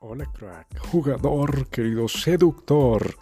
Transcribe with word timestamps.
Hola 0.00 0.24
crack, 0.32 0.78
jugador, 0.78 1.68
querido 1.68 2.08
seductor. 2.08 3.16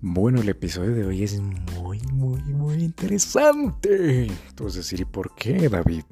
Bueno, 0.00 0.40
el 0.40 0.48
episodio 0.48 0.94
de 0.94 1.04
hoy 1.04 1.24
es 1.24 1.38
muy, 1.40 2.00
muy, 2.12 2.40
muy 2.42 2.82
interesante. 2.82 4.30
Tú 4.54 4.64
vas 4.64 4.74
a 4.74 4.78
decir, 4.78 5.00
¿y 5.00 5.04
por 5.04 5.34
qué, 5.34 5.68
David? 5.68 6.04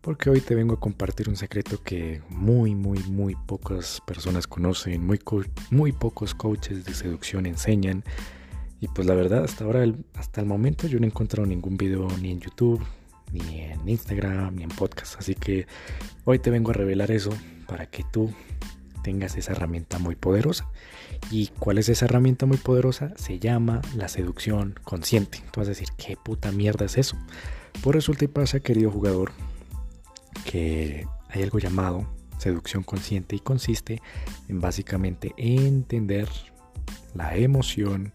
Porque 0.00 0.30
hoy 0.30 0.40
te 0.40 0.54
vengo 0.54 0.74
a 0.74 0.80
compartir 0.80 1.28
un 1.28 1.36
secreto 1.36 1.82
que 1.82 2.22
muy, 2.28 2.74
muy, 2.74 2.98
muy 3.04 3.36
pocas 3.46 4.02
personas 4.06 4.46
conocen, 4.46 5.06
muy, 5.06 5.20
muy 5.70 5.92
pocos 5.92 6.34
coaches 6.34 6.84
de 6.84 6.94
seducción 6.94 7.46
enseñan. 7.46 8.04
Y 8.80 8.88
pues 8.88 9.06
la 9.06 9.14
verdad, 9.14 9.44
hasta 9.44 9.64
ahora, 9.64 9.84
hasta 10.14 10.40
el 10.40 10.46
momento, 10.46 10.86
yo 10.86 10.98
no 10.98 11.04
he 11.04 11.08
encontrado 11.08 11.46
ningún 11.46 11.76
video 11.76 12.08
ni 12.20 12.32
en 12.32 12.40
YouTube, 12.40 12.82
ni 13.34 13.60
en 13.60 13.88
Instagram, 13.88 14.56
ni 14.56 14.62
en 14.62 14.70
podcast. 14.70 15.18
Así 15.18 15.34
que 15.34 15.66
hoy 16.24 16.38
te 16.38 16.50
vengo 16.50 16.70
a 16.70 16.74
revelar 16.74 17.10
eso 17.10 17.30
para 17.66 17.86
que 17.86 18.04
tú 18.10 18.32
tengas 19.02 19.36
esa 19.36 19.52
herramienta 19.52 19.98
muy 19.98 20.14
poderosa. 20.14 20.68
¿Y 21.30 21.48
cuál 21.58 21.78
es 21.78 21.88
esa 21.88 22.06
herramienta 22.06 22.46
muy 22.46 22.56
poderosa? 22.56 23.12
Se 23.16 23.38
llama 23.38 23.82
la 23.96 24.08
seducción 24.08 24.78
consciente. 24.84 25.42
Tú 25.52 25.60
vas 25.60 25.68
a 25.68 25.72
decir, 25.72 25.88
¿qué 25.96 26.16
puta 26.16 26.52
mierda 26.52 26.86
es 26.86 26.96
eso? 26.96 27.16
Pues 27.82 27.94
resulta 27.94 28.24
y 28.24 28.28
pasa, 28.28 28.60
querido 28.60 28.90
jugador, 28.90 29.32
que 30.44 31.06
hay 31.28 31.42
algo 31.42 31.58
llamado 31.58 32.06
seducción 32.38 32.82
consciente 32.82 33.36
y 33.36 33.40
consiste 33.40 34.02
en 34.48 34.60
básicamente 34.60 35.32
entender 35.36 36.28
la 37.14 37.36
emoción. 37.36 38.12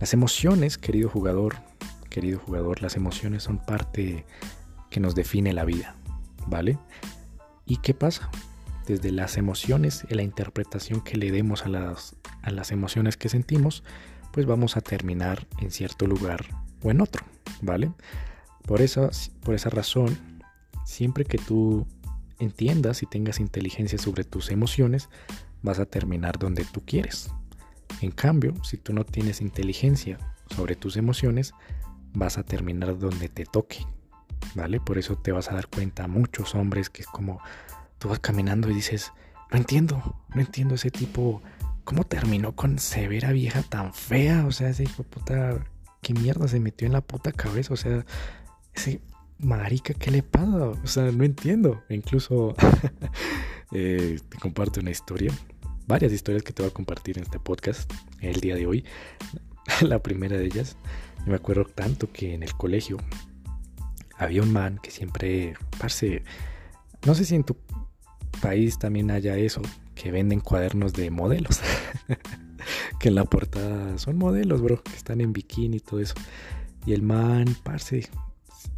Las 0.00 0.12
emociones, 0.12 0.78
querido 0.78 1.08
jugador, 1.08 1.56
querido 2.16 2.38
jugador, 2.38 2.80
las 2.80 2.96
emociones 2.96 3.42
son 3.42 3.58
parte 3.58 4.24
que 4.88 5.00
nos 5.00 5.14
define 5.14 5.52
la 5.52 5.66
vida, 5.66 5.96
¿vale? 6.46 6.78
¿Y 7.66 7.76
qué 7.76 7.92
pasa? 7.92 8.30
Desde 8.86 9.10
las 9.12 9.36
emociones 9.36 10.06
y 10.08 10.14
la 10.14 10.22
interpretación 10.22 11.02
que 11.02 11.18
le 11.18 11.30
demos 11.30 11.66
a 11.66 11.68
las, 11.68 12.16
a 12.40 12.50
las 12.52 12.72
emociones 12.72 13.18
que 13.18 13.28
sentimos, 13.28 13.84
pues 14.32 14.46
vamos 14.46 14.78
a 14.78 14.80
terminar 14.80 15.46
en 15.58 15.70
cierto 15.70 16.06
lugar 16.06 16.46
o 16.82 16.90
en 16.90 17.02
otro, 17.02 17.22
¿vale? 17.60 17.92
Por 18.62 18.80
esa, 18.80 19.10
por 19.42 19.54
esa 19.54 19.68
razón, 19.68 20.16
siempre 20.86 21.26
que 21.26 21.36
tú 21.36 21.86
entiendas 22.38 23.02
y 23.02 23.06
tengas 23.06 23.40
inteligencia 23.40 23.98
sobre 23.98 24.24
tus 24.24 24.50
emociones, 24.50 25.10
vas 25.60 25.80
a 25.80 25.84
terminar 25.84 26.38
donde 26.38 26.64
tú 26.64 26.80
quieres. 26.82 27.30
En 28.00 28.10
cambio, 28.10 28.54
si 28.64 28.78
tú 28.78 28.94
no 28.94 29.04
tienes 29.04 29.42
inteligencia 29.42 30.16
sobre 30.48 30.76
tus 30.76 30.96
emociones, 30.96 31.52
vas 32.16 32.38
a 32.38 32.42
terminar 32.42 32.98
donde 32.98 33.28
te 33.28 33.44
toque, 33.44 33.86
¿vale? 34.54 34.80
Por 34.80 34.96
eso 34.96 35.16
te 35.16 35.32
vas 35.32 35.50
a 35.50 35.54
dar 35.54 35.68
cuenta 35.68 36.08
muchos 36.08 36.54
hombres 36.54 36.88
que 36.88 37.02
es 37.02 37.06
como 37.08 37.40
tú 37.98 38.08
vas 38.08 38.20
caminando 38.20 38.70
y 38.70 38.74
dices, 38.74 39.12
no 39.50 39.58
entiendo, 39.58 40.16
no 40.34 40.40
entiendo 40.40 40.74
ese 40.74 40.90
tipo, 40.90 41.42
¿cómo 41.84 42.04
terminó 42.04 42.56
con 42.56 42.78
severa 42.78 43.32
vieja 43.32 43.62
tan 43.62 43.92
fea? 43.92 44.46
O 44.46 44.50
sea, 44.50 44.70
ese 44.70 44.84
hijo 44.84 45.02
puta, 45.02 45.58
¿qué 46.00 46.14
mierda 46.14 46.48
se 46.48 46.58
metió 46.58 46.86
en 46.86 46.94
la 46.94 47.02
puta 47.02 47.32
cabeza? 47.32 47.74
O 47.74 47.76
sea, 47.76 48.06
ese 48.72 49.02
marica, 49.38 49.92
¿qué 49.92 50.10
le 50.10 50.22
pasa? 50.22 50.68
O 50.68 50.86
sea, 50.86 51.12
no 51.12 51.22
entiendo. 51.22 51.82
Incluso 51.90 52.54
eh, 53.72 54.18
te 54.26 54.38
comparto 54.38 54.80
una 54.80 54.90
historia, 54.90 55.32
varias 55.86 56.12
historias 56.12 56.42
que 56.42 56.54
te 56.54 56.62
voy 56.62 56.70
a 56.70 56.74
compartir 56.74 57.18
en 57.18 57.24
este 57.24 57.38
podcast 57.38 57.92
el 58.22 58.40
día 58.40 58.54
de 58.54 58.66
hoy. 58.66 58.84
la 59.82 60.02
primera 60.02 60.38
de 60.38 60.46
ellas 60.46 60.78
me 61.26 61.36
acuerdo 61.36 61.64
tanto 61.64 62.10
que 62.12 62.34
en 62.34 62.42
el 62.42 62.54
colegio 62.54 62.98
había 64.16 64.42
un 64.42 64.52
man 64.52 64.78
que 64.82 64.90
siempre, 64.90 65.54
parce, 65.78 66.22
no 67.04 67.14
sé 67.14 67.24
si 67.24 67.34
en 67.34 67.44
tu 67.44 67.56
país 68.40 68.78
también 68.78 69.10
haya 69.10 69.36
eso, 69.36 69.62
que 69.94 70.10
venden 70.10 70.40
cuadernos 70.40 70.92
de 70.92 71.10
modelos. 71.10 71.60
que 73.00 73.08
en 73.08 73.14
la 73.14 73.24
portada 73.24 73.98
son 73.98 74.18
modelos, 74.18 74.62
bro, 74.62 74.82
que 74.82 74.94
están 74.94 75.20
en 75.20 75.32
bikini 75.32 75.78
y 75.78 75.80
todo 75.80 76.00
eso. 76.00 76.14
Y 76.86 76.92
el 76.92 77.02
man, 77.02 77.56
parce, 77.62 78.08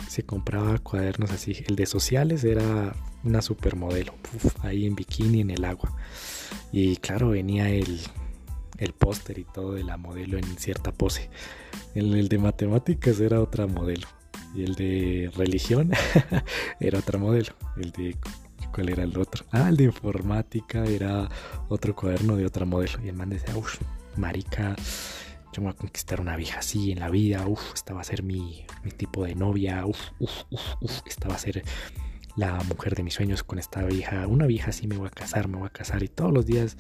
se 0.08 0.22
compraba 0.24 0.78
cuadernos 0.78 1.30
así. 1.30 1.64
El 1.66 1.76
de 1.76 1.86
sociales 1.86 2.44
era 2.44 2.94
una 3.24 3.42
supermodelo, 3.42 4.14
ahí 4.62 4.86
en 4.86 4.94
bikini 4.94 5.40
en 5.40 5.50
el 5.50 5.64
agua. 5.64 5.94
Y 6.72 6.96
claro, 6.96 7.30
venía 7.30 7.68
el, 7.70 8.00
el 8.78 8.92
póster 8.92 9.38
y 9.38 9.44
todo 9.44 9.74
de 9.74 9.84
la 9.84 9.96
modelo 9.96 10.38
en 10.38 10.44
cierta 10.56 10.92
pose. 10.92 11.30
El, 11.94 12.28
de 12.28 12.38
matemáticas 12.38 13.20
era 13.20 13.40
otra 13.40 13.66
modelo. 13.66 14.06
Y 14.54 14.62
el 14.64 14.74
de 14.74 15.30
religión 15.36 15.90
era 16.80 16.98
otra 17.00 17.18
modelo. 17.18 17.54
El 17.76 17.92
de 17.92 18.16
¿Cuál 18.72 18.90
era 18.90 19.02
el 19.02 19.16
otro? 19.18 19.44
Ah, 19.50 19.68
el 19.70 19.76
de 19.76 19.84
informática 19.84 20.84
era 20.84 21.28
otro 21.68 21.96
cuaderno 21.96 22.36
de 22.36 22.46
otra 22.46 22.64
modelo. 22.64 22.98
Y 23.04 23.08
el 23.08 23.16
man 23.16 23.30
decía, 23.30 23.56
uff, 23.56 23.80
marica, 24.16 24.76
yo 25.52 25.62
me 25.62 25.68
voy 25.68 25.74
a 25.74 25.76
conquistar 25.76 26.20
una 26.20 26.36
vieja 26.36 26.60
así 26.60 26.92
en 26.92 27.00
la 27.00 27.10
vida. 27.10 27.46
Uff, 27.46 27.74
esta 27.74 27.94
va 27.94 28.02
a 28.02 28.04
ser 28.04 28.22
mi, 28.22 28.64
mi 28.84 28.90
tipo 28.90 29.24
de 29.24 29.34
novia. 29.34 29.84
Uff, 29.86 29.98
uff, 30.18 30.42
uff, 30.50 30.74
uff, 30.80 31.00
esta 31.06 31.28
va 31.28 31.34
a 31.34 31.38
ser 31.38 31.64
la 32.36 32.62
mujer 32.64 32.94
de 32.94 33.02
mis 33.02 33.14
sueños 33.14 33.42
con 33.42 33.58
esta 33.58 33.82
vieja. 33.84 34.26
Una 34.26 34.46
vieja 34.46 34.70
así 34.70 34.86
me 34.86 34.96
voy 34.96 35.08
a 35.08 35.10
casar, 35.10 35.48
me 35.48 35.58
voy 35.58 35.66
a 35.66 35.70
casar. 35.70 36.02
Y 36.02 36.08
todos 36.08 36.32
los 36.32 36.46
días 36.46 36.76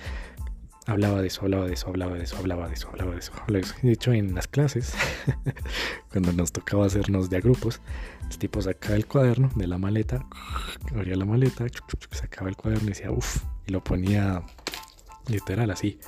hablaba 0.88 1.20
de 1.20 1.28
eso, 1.28 1.42
hablaba 1.42 1.66
de 1.66 1.74
eso, 1.74 1.88
hablaba 1.88 2.16
de 2.16 2.24
eso, 2.24 2.36
hablaba 2.38 2.66
de 2.66 2.74
eso, 2.74 2.88
hablaba 2.88 3.12
de 3.12 3.18
eso. 3.18 3.32
Hablaba 3.40 3.66
hecho, 3.82 4.12
en 4.12 4.34
las 4.34 4.48
clases, 4.48 4.94
cuando 6.10 6.32
nos 6.32 6.50
tocaba 6.52 6.86
hacernos 6.86 7.28
de 7.28 7.40
grupos, 7.40 7.80
el 8.30 8.38
tipo 8.38 8.62
sacaba 8.62 8.96
el 8.96 9.06
cuaderno 9.06 9.50
de 9.54 9.66
la 9.66 9.76
maleta, 9.76 10.26
abría 10.94 11.14
la 11.14 11.26
maleta, 11.26 11.66
sacaba 12.10 12.48
el 12.48 12.56
cuaderno 12.56 12.86
y 12.86 12.92
decía, 12.92 13.10
uff, 13.10 13.44
y 13.66 13.72
lo 13.72 13.84
ponía 13.84 14.42
literal 15.28 15.70
así, 15.70 16.00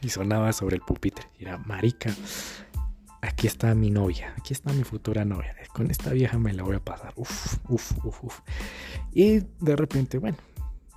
y 0.00 0.08
sonaba 0.08 0.52
sobre 0.52 0.76
el 0.76 0.82
pupitre. 0.82 1.26
Era, 1.38 1.58
marica, 1.58 2.14
aquí 3.20 3.46
está 3.46 3.74
mi 3.74 3.90
novia, 3.90 4.34
aquí 4.38 4.54
está 4.54 4.72
mi 4.72 4.84
futura 4.84 5.26
novia. 5.26 5.54
Con 5.74 5.90
esta 5.90 6.10
vieja 6.12 6.38
me 6.38 6.54
la 6.54 6.62
voy 6.62 6.76
a 6.76 6.80
pasar. 6.80 7.12
Uf, 7.16 7.58
uf, 7.68 7.92
uf, 8.02 8.24
uf. 8.24 8.40
Y 9.12 9.40
de 9.60 9.76
repente, 9.76 10.18
bueno, 10.18 10.38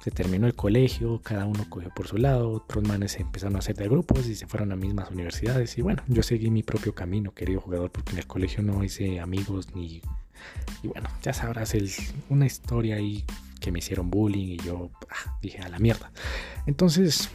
se 0.04 0.10
terminó 0.10 0.48
el 0.48 0.56
colegio, 0.56 1.22
cada 1.22 1.46
uno 1.46 1.66
cogió 1.70 1.90
por 1.92 2.08
su 2.08 2.18
lado, 2.18 2.50
otros 2.50 2.84
manes 2.88 3.20
empezaron 3.20 3.56
a 3.56 3.60
hacer 3.60 3.76
de 3.76 3.88
grupos 3.88 4.28
y 4.28 4.34
se 4.34 4.48
fueron 4.48 4.72
a 4.72 4.76
mismas 4.76 5.12
universidades. 5.12 5.78
Y 5.78 5.84
bueno, 5.84 6.02
yo 6.08 6.24
seguí 6.24 6.50
mi 6.50 6.64
propio 6.64 6.96
camino, 6.96 7.34
querido 7.36 7.62
jugador, 7.62 7.92
porque 7.92 8.14
en 8.14 8.18
el 8.18 8.28
colegio 8.28 8.64
no 8.64 8.84
hice 8.84 9.20
amigos 9.20 9.76
ni... 9.76 10.02
Y 10.82 10.88
bueno, 10.88 11.08
ya 11.22 11.34
sabrás, 11.34 11.76
el, 11.76 11.92
una 12.30 12.48
historia 12.48 12.96
ahí 12.96 13.24
que 13.60 13.72
me 13.72 13.78
hicieron 13.78 14.10
bullying 14.10 14.48
y 14.48 14.58
yo 14.58 14.90
ah, 15.08 15.38
dije 15.40 15.60
a 15.60 15.70
la 15.70 15.78
mierda. 15.78 16.12
Entonces, 16.66 17.30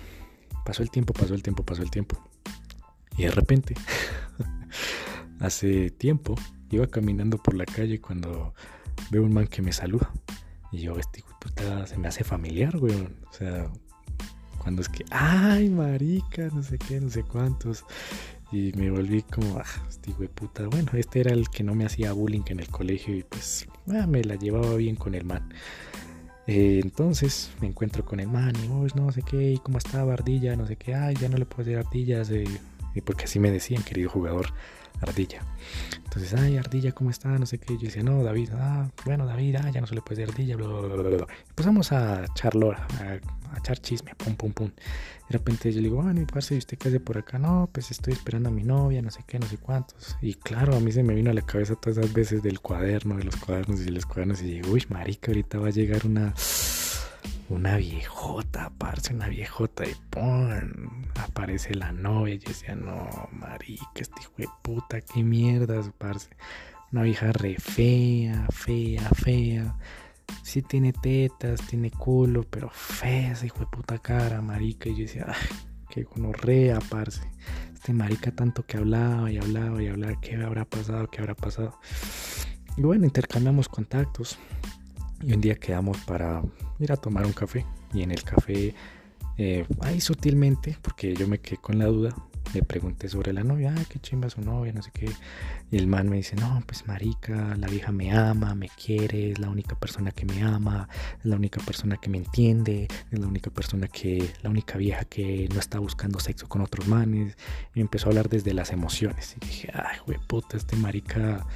pasó 0.65 0.83
el 0.83 0.91
tiempo, 0.91 1.13
pasó 1.13 1.35
el 1.35 1.45
tiempo, 1.45 1.65
pasó 1.65 1.83
el 1.83 1.91
tiempo. 1.93 2.21
Y 3.17 3.23
de 3.23 3.31
repente, 3.31 3.75
hace 5.39 5.91
tiempo, 5.91 6.35
iba 6.71 6.89
caminando 6.89 7.39
por 7.39 7.55
la 7.55 7.65
calle 7.65 8.01
cuando 8.01 8.55
veo 9.11 9.23
un 9.23 9.33
man 9.33 9.47
que 9.47 9.63
me 9.63 9.73
saluda. 9.73 10.11
Y 10.73 10.79
yo, 10.79 10.99
este 10.99 11.23
puta, 11.41 11.87
se 11.87 11.97
me 11.99 12.09
hace 12.09 12.25
familiar, 12.25 12.77
güey. 12.77 12.95
O 12.95 13.33
sea, 13.33 13.71
cuando 14.59 14.83
es 14.83 14.89
que, 14.89 15.05
ay, 15.11 15.69
marica, 15.69 16.49
no 16.53 16.63
sé 16.63 16.79
qué, 16.79 17.01
no 17.01 17.11
sé 17.11 17.23
cuántos. 17.23 17.85
Y 18.53 18.73
me 18.77 18.91
volví 18.91 19.23
como, 19.23 19.59
ah, 19.59 19.87
este 19.89 20.13
güey 20.13 20.29
puta. 20.29 20.67
Bueno, 20.69 20.91
este 20.95 21.21
era 21.21 21.33
el 21.33 21.49
que 21.51 21.65
no 21.65 21.75
me 21.75 21.85
hacía 21.85 22.13
bullying 22.13 22.43
en 22.47 22.61
el 22.61 22.69
colegio 22.69 23.17
y 23.17 23.23
pues 23.23 23.67
ah, 23.89 24.07
me 24.07 24.23
la 24.23 24.37
llevaba 24.37 24.75
bien 24.77 24.97
con 24.97 25.15
el 25.15 25.25
man. 25.25 25.49
Eh, 26.47 26.81
entonces 26.83 27.51
me 27.61 27.67
encuentro 27.67 28.05
con 28.05 28.21
el 28.21 28.29
man 28.29 28.53
y, 28.65 28.69
oh, 28.69 28.87
no 28.95 29.11
sé 29.11 29.23
qué, 29.23 29.53
y 29.53 29.59
cómo 29.59 29.79
estaba 29.79 30.13
Ardilla, 30.13 30.55
no 30.55 30.67
sé 30.67 30.77
qué, 30.77 30.95
ay, 30.95 31.17
ya 31.21 31.29
no 31.29 31.39
le 31.39 31.47
puedo 31.47 31.65
decir 31.65 31.79
Ardillas. 31.79 32.31
Eh, 32.31 32.47
porque 33.05 33.25
así 33.25 33.39
me 33.39 33.51
decían, 33.51 33.83
querido 33.83 34.11
jugador. 34.11 34.47
Ardilla. 35.01 35.41
Entonces, 36.05 36.35
ay, 36.35 36.57
Ardilla, 36.57 36.93
¿cómo 36.93 37.11
está? 37.11 37.29
No 37.29 37.47
sé 37.47 37.59
qué. 37.59 37.75
Yo 37.75 37.83
decía, 37.83 38.03
no, 38.03 38.23
David, 38.23 38.51
ah, 38.55 38.89
bueno, 39.05 39.27
David, 39.27 39.57
ah, 39.57 39.71
ya 39.71 39.81
no 39.81 39.87
se 39.87 39.95
le 39.95 40.01
puede 40.01 40.23
decir 40.23 40.35
Ardilla, 40.35 40.57
bla, 40.57 40.67
bla. 40.69 41.27
Empezamos 41.49 41.93
a 41.93 42.25
echar 42.25 42.55
lora, 42.55 42.87
a, 43.01 43.59
echar 43.59 43.79
chisme, 43.79 44.15
pum, 44.15 44.35
pum, 44.35 44.53
pum. 44.53 44.71
De 45.29 45.33
repente 45.33 45.71
yo 45.73 45.81
le 45.81 45.89
digo, 45.89 45.97
bueno, 45.97 46.19
mi 46.19 46.27
parce, 46.27 46.55
¿y 46.55 46.59
usted 46.59 46.79
qué 46.79 46.89
hace 46.89 47.01
por 47.01 47.19
acá? 47.19 47.39
No, 47.39 47.69
pues 47.73 47.91
estoy 47.91 48.13
esperando 48.13 48.49
a 48.49 48.53
mi 48.53 48.63
novia, 48.63 49.03
no 49.03 49.11
sé 49.11 49.25
qué, 49.27 49.39
no 49.39 49.47
sé 49.47 49.59
cuántos. 49.59 50.17
Y 50.23 50.35
claro, 50.35 50.77
a 50.77 50.81
mí 50.81 50.93
se 50.93 51.03
me 51.03 51.15
vino 51.15 51.31
a 51.31 51.35
la 51.35 51.43
cabeza 51.43 51.75
todas 51.75 51.99
esas 51.99 52.13
veces 52.13 52.43
del 52.43 52.61
cuaderno, 52.61 53.17
de 53.17 53.25
los 53.25 53.37
cuadernos 53.37 53.81
y 53.81 53.91
los 53.91 54.07
cuadernos. 54.07 54.41
Y 54.43 54.47
digo, 54.47 54.71
uy, 54.71 54.87
marica, 54.89 55.33
ahorita 55.33 55.59
va 55.59 55.69
a 55.69 55.71
llegar 55.71 56.07
una 56.07 56.33
una 57.49 57.77
viejota, 57.77 58.73
parce, 58.79 59.15
una 59.15 59.29
viejota 59.29 59.85
y 59.85 59.95
¡pum! 60.11 60.51
aparece 61.21 61.75
la 61.75 61.93
novia. 61.93 62.35
Y 62.35 62.39
yo 62.39 62.49
decía, 62.49 62.75
no, 62.75 63.29
marica, 63.33 63.87
este 63.95 64.21
hijo 64.21 64.33
de 64.37 64.49
puta, 64.63 65.01
qué 65.01 65.23
mierdas, 65.23 65.91
parce. 65.99 66.31
Una 66.93 67.03
vieja 67.03 67.33
re 67.33 67.57
fea, 67.59 68.47
fea, 68.51 69.09
fea. 69.11 69.77
Sí 70.43 70.63
tiene 70.63 70.93
tetas, 70.93 71.61
tiene 71.67 71.91
culo, 71.91 72.45
pero 72.45 72.71
fea 72.71 73.33
esa 73.33 73.47
hijo 73.47 73.61
de 73.61 73.67
puta 73.67 73.99
cara, 73.99 74.41
marica. 74.41 74.89
Y 74.89 74.93
yo 74.93 75.03
decía, 75.03 75.27
ay, 75.29 75.57
qué 75.91 76.03
gonorrea, 76.05 76.79
parce. 76.89 77.23
Este 77.75 77.93
marica 77.93 78.33
tanto 78.33 78.65
que 78.65 78.77
hablaba 78.77 79.31
y 79.31 79.39
hablaba 79.39 79.83
y 79.83 79.89
hablaba, 79.89 80.21
¿qué 80.21 80.37
habrá 80.37 80.65
pasado? 80.65 81.09
¿Qué 81.09 81.21
habrá 81.21 81.35
pasado? 81.35 81.79
Y 82.77 82.83
bueno, 82.83 83.05
intercambiamos 83.05 83.69
contactos. 83.69 84.39
Y 85.23 85.33
un 85.33 85.41
día 85.41 85.55
quedamos 85.55 85.99
para 85.99 86.43
ir 86.79 86.93
a 86.93 86.97
tomar 86.97 87.27
un 87.27 87.33
café. 87.33 87.65
y 87.95 88.03
en 88.03 88.11
el 88.11 88.23
café, 88.23 88.75
eh, 89.39 89.67
ahí 89.81 90.01
sutilmente, 90.01 90.77
porque 90.83 91.15
yo 91.15 91.29
me 91.29 91.39
quedé 91.39 91.59
con 91.59 91.79
la 91.79 91.87
duda, 91.87 92.15
le 92.55 92.63
pregunté 92.63 93.09
sobre 93.09 93.33
la 93.33 93.43
novia, 93.43 93.75
ay, 93.77 93.85
qué 93.89 93.99
chimba 93.99 94.31
su 94.31 94.41
novia, 94.41 94.73
no 94.73 94.83
sé 94.83 94.91
qué. 94.93 95.11
Y 95.71 95.77
el 95.77 95.87
man 95.87 96.09
me 96.09 96.17
dice, 96.17 96.37
no, 96.37 96.63
pues 96.67 96.87
marica, 96.87 97.57
la 97.57 97.67
vieja 97.67 97.93
me 97.93 98.13
ama, 98.13 98.55
me 98.55 98.69
quiere, 98.69 99.33
es 99.33 99.39
la 99.39 99.51
única 99.51 99.79
persona 99.79 100.11
que 100.11 100.25
me 100.25 100.43
ama, 100.43 100.89
es 101.19 101.25
la 101.25 101.37
única 101.37 101.61
persona 101.61 101.97
que 101.97 102.09
me 102.09 102.19
entiende, 102.19 102.89
es 103.11 103.19
la 103.19 103.27
única 103.27 103.51
persona 103.51 103.89
que, 103.89 104.31
la 104.43 104.51
única 104.51 104.79
vieja 104.79 105.05
que 105.05 105.49
no 105.53 105.59
está 105.59 105.79
buscando 105.79 106.21
sexo 106.21 106.49
con 106.49 106.63
otros 106.63 106.87
manes. 106.87 107.37
Y 107.75 107.81
empezó 107.81 108.07
a 108.07 108.11
hablar 108.11 108.29
desde 108.29 108.55
las 108.55 108.73
emociones. 108.73 109.37
Y 109.41 109.47
dije, 109.47 109.71
ay, 109.75 109.99
güey, 110.07 110.19
puta, 110.27 110.57
este 110.57 110.77
marica 110.77 111.47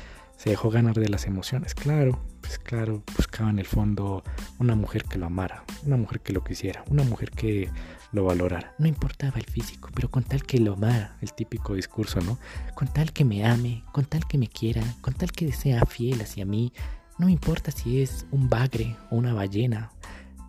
se 0.41 0.49
dejó 0.49 0.71
ganar 0.71 0.95
de 0.95 1.11
las 1.11 1.27
emociones. 1.27 1.75
Claro, 1.75 2.19
pues 2.41 2.59
claro, 2.59 3.03
buscaba 3.15 3.51
en 3.51 3.59
el 3.59 3.67
fondo 3.67 4.25
una 4.59 4.75
mujer 4.75 5.05
que 5.05 5.19
lo 5.19 5.27
amara, 5.27 5.65
una 5.85 5.99
mujer 5.99 6.21
que 6.21 6.33
lo 6.33 6.43
quisiera, 6.43 6.83
una 6.89 7.03
mujer 7.03 7.31
que 7.31 7.69
lo 8.13 8.25
valorara. 8.25 8.75
No 8.79 8.89
importaba 8.89 9.39
el 9.39 9.45
físico, 9.45 9.91
pero 9.95 10.11
con 10.11 10.25
tal 10.25 10.45
que 10.45 10.59
lo 10.59 10.73
amara, 10.73 11.19
el 11.21 11.35
típico 11.35 11.75
discurso, 11.75 12.23
¿no? 12.23 12.39
Con 12.75 12.89
tal 12.89 13.13
que 13.13 13.27
me 13.27 13.45
ame, 13.45 13.85
con 13.93 14.07
tal 14.07 14.27
que 14.27 14.39
me 14.39 14.49
quiera, 14.49 14.83
con 15.03 15.13
tal 15.13 15.31
que 15.31 15.53
sea 15.53 15.85
fiel 15.85 16.23
hacia 16.23 16.47
mí, 16.47 16.73
no 17.19 17.27
me 17.27 17.33
importa 17.33 17.71
si 17.71 18.01
es 18.01 18.25
un 18.31 18.49
bagre 18.49 18.97
o 19.11 19.17
una 19.17 19.35
ballena. 19.35 19.93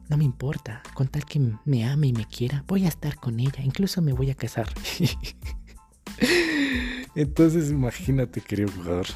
No 0.07 0.15
me 0.15 0.23
importa, 0.23 0.83
con 0.93 1.09
tal 1.09 1.25
que 1.25 1.41
me 1.65 1.85
ame 1.85 2.07
y 2.07 2.13
me 2.13 2.25
quiera, 2.25 2.63
voy 2.65 2.85
a 2.85 2.87
estar 2.87 3.17
con 3.17 3.41
ella, 3.41 3.61
incluso 3.61 4.01
me 4.01 4.13
voy 4.13 4.31
a 4.31 4.35
casar. 4.35 4.69
Entonces 7.13 7.71
imagínate, 7.71 8.39
querido 8.39 8.71
jugador. 8.71 9.07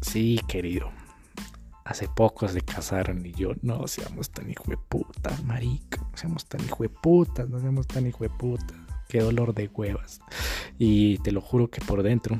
Sí, 0.00 0.40
querido, 0.48 0.90
hace 1.84 2.08
poco 2.08 2.48
se 2.48 2.60
casaron 2.62 3.24
y 3.26 3.32
yo, 3.32 3.52
no 3.62 3.86
seamos 3.86 4.30
tan 4.30 4.50
hijo 4.50 4.64
de 4.68 4.76
puta, 4.76 5.36
marica, 5.44 5.98
no 6.00 6.16
seamos 6.16 6.46
tan 6.46 6.60
puta, 7.02 7.44
no 7.46 7.58
seamos 7.58 7.86
tan 7.86 8.10
puta, 8.38 8.74
qué 9.08 9.20
dolor 9.20 9.54
de 9.54 9.68
huevas. 9.68 10.20
Y 10.78 11.18
te 11.18 11.32
lo 11.32 11.40
juro 11.40 11.68
que 11.68 11.80
por 11.80 12.02
dentro 12.02 12.38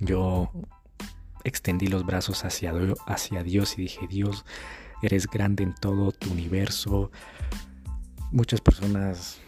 yo 0.00 0.50
extendí 1.44 1.86
los 1.86 2.04
brazos 2.04 2.44
hacia, 2.44 2.72
hacia 3.06 3.42
Dios 3.42 3.78
y 3.78 3.82
dije, 3.82 4.06
Dios, 4.08 4.44
eres 5.02 5.26
grande 5.26 5.64
en 5.64 5.74
todo 5.74 6.12
tu 6.12 6.30
universo. 6.30 7.10
Muchas 8.32 8.60
personas 8.60 9.38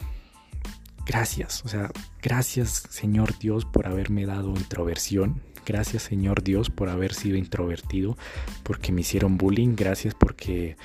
gracias, 1.07 1.65
o 1.65 1.69
sea, 1.69 1.91
gracias 2.23 2.85
Señor 2.89 3.37
Dios 3.39 3.65
por 3.65 3.87
haberme 3.87 4.27
dado 4.27 4.51
introversión, 4.51 5.43
Gracias 5.71 6.03
Señor 6.03 6.43
Dios 6.43 6.69
por 6.69 6.89
haber 6.89 7.15
sido 7.15 7.37
introvertido, 7.37 8.17
porque 8.65 8.91
me 8.91 9.03
hicieron 9.03 9.39
bullying. 9.39 9.77
Gracias 9.77 10.15
porque 10.15 10.77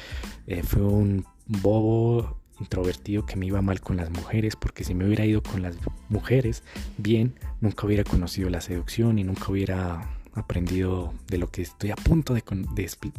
eh, 0.45 0.61
fue 0.61 0.83
un 0.83 1.25
bobo 1.47 2.39
introvertido 2.59 3.25
que 3.25 3.35
me 3.35 3.47
iba 3.47 3.63
mal 3.63 3.81
con 3.81 3.97
las 3.97 4.11
mujeres, 4.11 4.55
porque 4.55 4.83
si 4.83 4.93
me 4.93 5.07
hubiera 5.07 5.25
ido 5.25 5.41
con 5.41 5.63
las 5.63 5.75
mujeres 6.07 6.61
bien, 6.99 7.33
nunca 7.61 7.87
hubiera 7.87 8.03
conocido 8.03 8.51
la 8.51 8.61
seducción 8.61 9.17
y 9.17 9.23
nunca 9.23 9.51
hubiera 9.51 10.07
aprendido 10.35 11.15
de 11.29 11.39
lo 11.39 11.49
que 11.49 11.63
estoy 11.63 11.89
a 11.89 11.95
punto 11.95 12.35
de, 12.35 12.43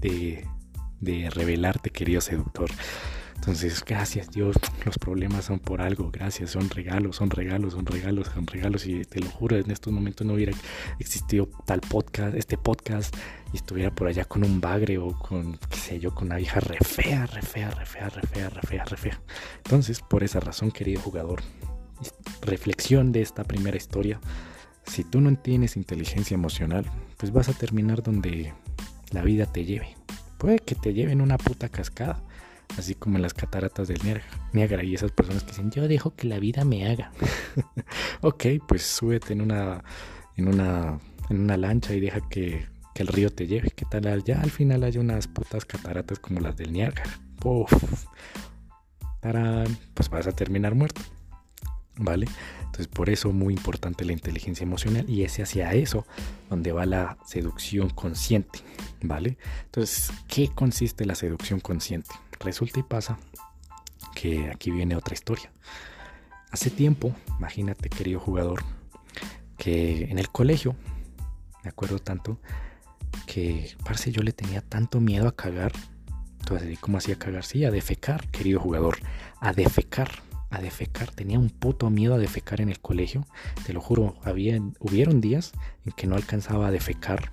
de, 0.01 0.47
de 1.01 1.31
revelarte, 1.31 1.91
querido 1.91 2.21
seductor. 2.21 2.71
Entonces, 3.37 3.85
gracias 3.85 4.31
Dios, 4.31 4.57
los 4.85 4.99
problemas 4.99 5.45
son 5.45 5.61
por 5.61 5.81
algo, 5.81 6.11
gracias, 6.11 6.51
son 6.51 6.69
regalos, 6.69 7.17
son 7.17 7.31
regalos, 7.31 7.75
son 7.75 7.87
regalos, 7.87 8.27
son 8.29 8.47
regalos. 8.47 8.87
Y 8.87 9.05
te 9.05 9.21
lo 9.21 9.31
juro, 9.31 9.57
en 9.57 9.71
estos 9.71 9.93
momentos 9.93 10.27
no 10.27 10.35
hubiera 10.35 10.53
existido 10.99 11.49
tal 11.65 11.81
podcast, 11.81 12.35
este 12.35 12.59
podcast, 12.59 13.15
y 13.53 13.57
estuviera 13.57 13.95
por 13.95 14.09
allá 14.09 14.25
con 14.25 14.43
un 14.43 14.61
bagre 14.61 14.99
o 14.99 15.17
con, 15.17 15.59
qué 15.71 15.77
sé 15.77 16.01
yo, 16.01 16.13
con 16.15 16.27
una 16.27 16.37
vieja 16.37 16.59
re 16.61 16.79
fea, 16.79 17.27
re 17.27 17.43
fea, 17.43 17.71
re 17.71 17.87
fea, 17.87 18.09
re 18.09 18.23
fea, 18.23 18.49
re 18.49 18.63
fea, 18.63 18.85
re 18.85 18.97
fea. 18.97 19.21
Entonces, 19.59 20.01
por 20.01 20.25
esa 20.25 20.41
razón, 20.41 20.73
querido 20.73 21.01
jugador, 21.01 21.41
reflexión 22.43 23.13
de 23.13 23.23
esta 23.23 23.45
primera 23.45 23.77
historia. 23.77 24.21
Si 24.87 25.05
tú 25.05 25.21
no 25.21 25.37
tienes 25.37 25.77
inteligencia 25.77 26.35
emocional, 26.35 26.85
pues 27.17 27.33
vas 27.33 27.49
a 27.49 27.53
terminar 27.53 28.03
donde 28.03 28.55
la 29.11 29.23
vida 29.23 29.47
te 29.47 29.65
lleve. 29.65 29.97
Puede 30.39 30.59
que 30.59 30.75
te 30.75 30.95
lleven 30.95 31.21
una 31.21 31.39
puta 31.39 31.69
cascada 31.69 32.23
así 32.79 32.95
como 32.95 33.19
las 33.19 33.35
cataratas 33.35 33.89
del 33.89 34.01
Niágara 34.53 34.85
y 34.85 34.95
esas 34.95 35.13
personas 35.13 35.43
que 35.43 35.51
dicen, 35.51 35.71
yo 35.71 35.89
dejo 35.89 36.15
que 36.15 36.27
la 36.27 36.39
vida 36.39 36.65
me 36.65 36.87
haga. 36.87 37.11
ok, 38.21 38.45
pues 38.67 38.83
súbete 38.83 39.33
en 39.33 39.41
una, 39.41 39.83
en 40.37 40.49
una, 40.49 40.99
en 41.31 41.41
una 41.41 41.57
lancha 41.57 41.95
y 41.95 42.01
deja 42.01 42.21
que, 42.29 42.67
que 42.95 43.03
el 43.03 43.09
río 43.09 43.31
te 43.31 43.47
lleve. 43.47 43.71
¿Qué 43.71 43.85
tal? 43.85 44.25
Ya 44.25 44.41
al 44.41 44.51
final 44.51 44.85
hay 44.85 44.99
unas 44.99 45.27
putas 45.29 45.65
cataratas 45.65 46.19
como 46.19 46.41
las 46.41 46.57
del 46.57 46.73
Niágara. 46.73 47.05
Uf, 47.45 47.73
pues 49.95 50.09
vas 50.09 50.27
a 50.27 50.33
terminar 50.33 50.75
muerto. 50.75 51.01
¿Vale? 51.99 52.27
Entonces 52.77 52.89
por 52.89 53.09
eso 53.09 53.33
muy 53.33 53.55
importante 53.55 54.05
la 54.05 54.13
inteligencia 54.13 54.65
emocional 54.65 55.09
y 55.09 55.23
es 55.23 55.41
hacia 55.41 55.73
eso 55.73 56.07
donde 56.51 56.71
va 56.71 56.85
la 56.85 57.17
seducción 57.25 57.89
consciente, 57.89 58.59
¿vale? 59.01 59.39
Entonces, 59.65 60.13
¿qué 60.29 60.49
consiste 60.49 61.07
la 61.07 61.15
seducción 61.15 61.59
consciente? 61.59 62.11
Resulta 62.41 62.81
y 62.81 62.83
pasa 62.83 63.19
que 64.15 64.51
aquí 64.51 64.71
viene 64.71 64.97
otra 64.97 65.15
historia. 65.15 65.53
Hace 66.51 66.71
tiempo, 66.71 67.15
imagínate 67.39 67.89
querido 67.89 68.21
jugador, 68.21 68.65
que 69.59 70.05
en 70.05 70.19
el 70.19 70.31
colegio, 70.31 70.77
me 71.63 71.71
acuerdo 71.71 71.99
tanto, 71.99 72.39
que, 73.27 73.75
parce, 73.85 74.13
yo 74.13 74.23
le 74.23 74.33
tenía 74.33 74.61
tanto 74.63 75.01
miedo 75.01 75.29
a 75.29 75.37
cagar. 75.37 75.73
Entonces, 76.41 76.79
¿cómo 76.79 76.99
hacía 76.99 77.19
cagar? 77.19 77.45
Sí, 77.45 77.65
a 77.65 77.71
defecar, 77.71 78.29
querido 78.31 78.61
jugador, 78.61 78.99
a 79.41 79.53
defecar, 79.53 80.11
a 80.51 80.61
defecar. 80.61 81.11
Tenía 81.11 81.39
un 81.39 81.51
puto 81.51 81.91
miedo 81.91 82.15
a 82.15 82.19
defecar 82.19 82.61
en 82.61 82.69
el 82.69 82.81
colegio. 82.81 83.27
Te 83.67 83.73
lo 83.73 83.81
juro, 83.81 84.17
había, 84.23 84.61
hubieron 84.79 85.21
días 85.21 85.53
en 85.85 85.93
que 85.93 86.07
no 86.07 86.15
alcanzaba 86.15 86.69
a 86.69 86.71
defecar 86.71 87.33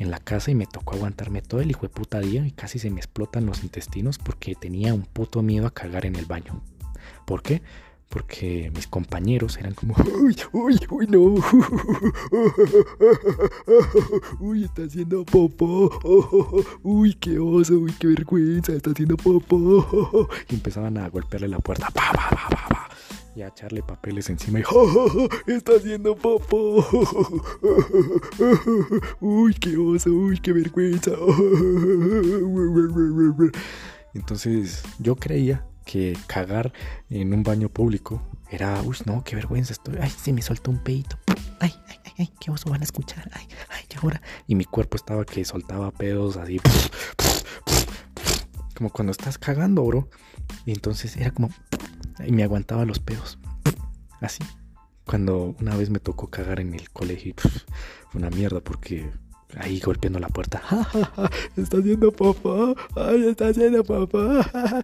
en 0.00 0.10
la 0.10 0.18
casa 0.18 0.50
y 0.50 0.54
me 0.54 0.66
tocó 0.66 0.96
aguantarme 0.96 1.42
todo 1.42 1.60
el 1.60 1.70
hijo 1.70 1.82
de 1.82 1.90
puta 1.90 2.20
día 2.20 2.46
y 2.46 2.50
casi 2.52 2.78
se 2.78 2.90
me 2.90 2.96
explotan 3.00 3.44
los 3.46 3.62
intestinos 3.62 4.18
porque 4.18 4.54
tenía 4.54 4.94
un 4.94 5.02
puto 5.02 5.42
miedo 5.42 5.66
a 5.66 5.74
cagar 5.74 6.06
en 6.06 6.16
el 6.16 6.24
baño. 6.24 6.62
¿Por 7.26 7.42
qué? 7.42 7.60
Porque 8.08 8.72
mis 8.74 8.86
compañeros 8.86 9.58
eran 9.58 9.74
como, 9.74 9.94
uy, 10.20 10.34
uy, 10.52 10.80
uy, 10.90 11.06
no, 11.06 11.20
uy, 14.40 14.64
está 14.64 14.84
haciendo 14.84 15.24
popó, 15.24 15.90
uy, 16.82 17.14
qué 17.14 17.38
oso, 17.38 17.74
uy, 17.74 17.92
qué 18.00 18.08
vergüenza, 18.08 18.72
está 18.72 18.90
haciendo 18.90 19.16
popó. 19.16 20.28
Y 20.48 20.54
empezaban 20.54 20.96
a 20.98 21.08
golpearle 21.08 21.46
la 21.46 21.58
puerta, 21.60 21.88
pa, 21.90 22.10
pa, 22.12 22.30
pa, 22.30 22.48
pa, 22.48 22.68
pa 22.68 22.90
y 23.40 23.42
a 23.42 23.48
echarle 23.48 23.82
papeles 23.82 24.28
encima 24.28 24.60
y 24.60 24.62
está 25.52 25.72
haciendo 25.76 26.14
popó. 26.14 26.84
Uy, 29.20 29.54
qué 29.54 29.78
oso, 29.78 30.10
uy, 30.10 30.38
qué 30.38 30.52
vergüenza. 30.52 31.12
Entonces 34.12 34.82
yo 34.98 35.16
creía 35.16 35.64
que 35.86 36.18
cagar 36.26 36.74
en 37.08 37.32
un 37.32 37.42
baño 37.42 37.70
público 37.70 38.22
era, 38.50 38.82
uy, 38.82 38.98
no, 39.06 39.24
qué 39.24 39.36
vergüenza 39.36 39.72
estoy. 39.72 39.96
Ay, 40.00 40.10
se 40.10 40.34
me 40.34 40.42
soltó 40.42 40.70
un 40.70 40.82
peito. 40.82 41.18
Ay, 41.60 41.72
ay, 41.88 42.12
ay, 42.18 42.30
qué 42.38 42.50
oso 42.50 42.68
van 42.68 42.82
a 42.82 42.84
escuchar. 42.84 43.30
Ay, 43.32 43.46
ay, 43.70 43.84
ahora. 44.02 44.20
Y 44.46 44.54
mi 44.54 44.66
cuerpo 44.66 44.98
estaba 44.98 45.24
que 45.24 45.46
soltaba 45.46 45.90
pedos 45.92 46.36
así. 46.36 46.60
Como 48.76 48.90
cuando 48.90 49.12
estás 49.12 49.38
cagando, 49.38 49.82
bro. 49.84 50.10
Y 50.66 50.72
entonces 50.72 51.16
era 51.16 51.30
como 51.30 51.48
y 52.26 52.32
me 52.32 52.42
aguantaba 52.42 52.84
los 52.84 52.98
pedos. 52.98 53.38
Así. 54.20 54.42
Cuando 55.04 55.56
una 55.60 55.76
vez 55.76 55.90
me 55.90 55.98
tocó 55.98 56.28
cagar 56.28 56.60
en 56.60 56.74
el 56.74 56.90
colegio, 56.90 57.34
fue 57.36 58.20
una 58.20 58.30
mierda 58.30 58.60
porque 58.60 59.10
ahí 59.56 59.80
golpeando 59.80 60.18
la 60.18 60.28
puerta. 60.28 60.62
está 61.56 61.78
haciendo 61.78 62.12
papá. 62.12 62.74
Ay, 62.96 63.28
está 63.28 63.48
haciendo 63.48 63.84
papá. 63.84 64.82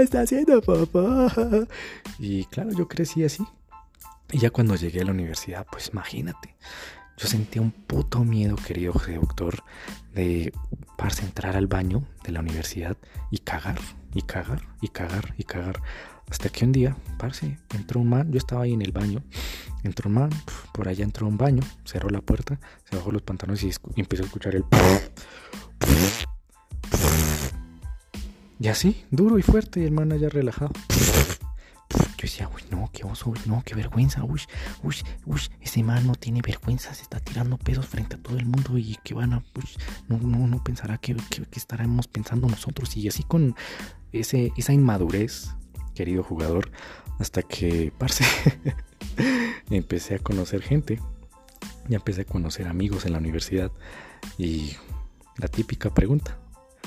Está 0.00 0.22
haciendo 0.22 0.60
papá. 0.60 1.32
Y 2.18 2.44
claro, 2.46 2.70
yo 2.72 2.88
crecí 2.88 3.24
así. 3.24 3.44
Y 4.32 4.38
ya 4.38 4.50
cuando 4.50 4.76
llegué 4.76 5.02
a 5.02 5.04
la 5.04 5.12
universidad, 5.12 5.66
pues 5.70 5.90
imagínate. 5.92 6.56
Yo 7.16 7.28
sentía 7.28 7.60
un 7.60 7.70
puto 7.70 8.24
miedo, 8.24 8.56
querido 8.56 8.94
doctor, 8.94 9.62
de 10.14 10.52
parse 10.96 11.22
entrar 11.22 11.56
al 11.56 11.66
baño 11.66 12.02
de 12.24 12.32
la 12.32 12.40
universidad 12.40 12.96
y 13.30 13.38
cagar, 13.38 13.78
y 14.14 14.22
cagar, 14.22 14.62
y 14.80 14.88
cagar, 14.88 15.34
y 15.36 15.44
cagar. 15.44 15.82
Hasta 16.30 16.48
que 16.48 16.64
un 16.64 16.72
día, 16.72 16.96
parce, 17.18 17.58
entró 17.74 18.00
un 18.00 18.08
man, 18.08 18.30
yo 18.30 18.38
estaba 18.38 18.62
ahí 18.62 18.72
en 18.72 18.82
el 18.82 18.92
baño, 18.92 19.22
entró 19.82 20.08
un 20.08 20.14
man, 20.14 20.30
por 20.72 20.88
allá 20.88 21.04
entró 21.04 21.26
un 21.26 21.36
baño, 21.36 21.62
cerró 21.84 22.08
la 22.08 22.20
puerta, 22.20 22.60
se 22.88 22.96
bajó 22.96 23.10
los 23.10 23.22
pantalones 23.22 23.64
y, 23.64 23.72
empezó 23.96 24.22
a 24.22 24.26
escuchar 24.26 24.54
el... 24.54 24.64
Y 28.60 28.68
así, 28.68 29.04
duro 29.10 29.38
y 29.38 29.42
fuerte, 29.42 29.80
y 29.80 29.84
el 29.84 29.90
man 29.90 30.12
allá 30.12 30.28
relajado. 30.28 30.72
Yo 31.90 32.22
decía, 32.22 32.48
uy, 32.54 32.62
no, 32.70 32.90
qué 32.92 33.04
oso, 33.04 33.32
no, 33.46 33.62
qué 33.64 33.74
vergüenza, 33.74 34.22
uy, 34.22 34.42
uy, 34.84 34.94
uy, 35.26 35.40
ese 35.60 35.82
man 35.82 36.06
no 36.06 36.14
tiene 36.14 36.42
vergüenza, 36.42 36.94
se 36.94 37.02
está 37.02 37.18
tirando 37.18 37.56
pedos 37.56 37.86
frente 37.86 38.14
a 38.16 38.18
todo 38.18 38.38
el 38.38 38.46
mundo 38.46 38.78
y 38.78 38.98
que 39.02 39.14
van 39.14 39.32
a, 39.32 39.42
pues, 39.52 39.76
no, 40.06 40.18
no, 40.18 40.46
no 40.46 40.62
pensará 40.62 40.98
que, 40.98 41.16
que, 41.30 41.42
que 41.42 41.58
estaremos 41.58 42.06
pensando 42.06 42.46
nosotros. 42.46 42.96
Y 42.96 43.08
así 43.08 43.24
con 43.24 43.56
ese, 44.12 44.52
esa 44.56 44.72
inmadurez 44.72 45.54
querido 46.00 46.22
jugador, 46.22 46.70
hasta 47.18 47.42
que, 47.42 47.92
parce, 47.98 48.24
empecé 49.70 50.14
a 50.14 50.18
conocer 50.18 50.62
gente, 50.62 50.98
ya 51.90 51.96
empecé 51.98 52.22
a 52.22 52.24
conocer 52.24 52.68
amigos 52.68 53.04
en 53.04 53.12
la 53.12 53.18
universidad 53.18 53.70
y 54.38 54.76
la 55.36 55.48
típica 55.48 55.92
pregunta, 55.92 56.38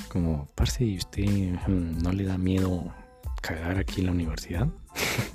como, 0.09 0.49
parce, 0.55 0.83
¿y 0.83 0.97
usted 0.97 1.25
mm, 1.27 2.01
no 2.01 2.11
le 2.11 2.23
da 2.23 2.39
miedo 2.39 2.91
cagar 3.39 3.77
aquí 3.77 4.01
en 4.01 4.07
la 4.07 4.13
universidad? 4.13 4.67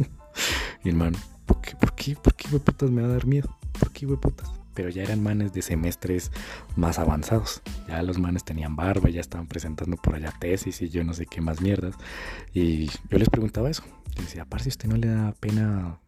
hermano, 0.85 1.17
¿por 1.47 1.61
qué, 1.61 1.77
por 1.77 1.95
qué, 1.95 2.17
por 2.17 2.35
qué, 2.35 2.49
putas 2.49 2.91
me 2.91 3.03
va 3.03 3.09
a 3.11 3.13
dar 3.13 3.27
miedo? 3.27 3.57
¿Por 3.79 3.93
qué, 3.93 4.09
putas? 4.09 4.58
Pero 4.79 4.91
ya 4.91 5.03
eran 5.03 5.21
manes 5.21 5.53
de 5.53 5.61
semestres 5.61 6.31
más 6.77 7.01
avanzados. 7.01 7.63
Ya 7.89 8.01
los 8.05 8.21
manes 8.21 8.45
tenían 8.45 8.77
barba, 8.77 9.11
ya 9.11 9.21
estaban 9.21 9.49
presentando 9.49 9.97
por 9.97 10.15
allá 10.15 10.33
tesis 10.39 10.81
y 10.83 10.89
yo 10.89 11.03
no 11.03 11.15
sé 11.15 11.27
qué 11.27 11.41
más 11.41 11.61
mierdas. 11.61 11.97
Y 12.55 12.87
yo 12.87 13.19
les 13.19 13.29
preguntaba 13.29 13.69
eso. 13.69 13.83
Les 14.15 14.27
decía, 14.27 14.47
si 14.61 14.69
¿usted 14.69 14.89
no 14.89 14.97
le 14.97 15.09
da 15.09 15.35
pena 15.41 15.99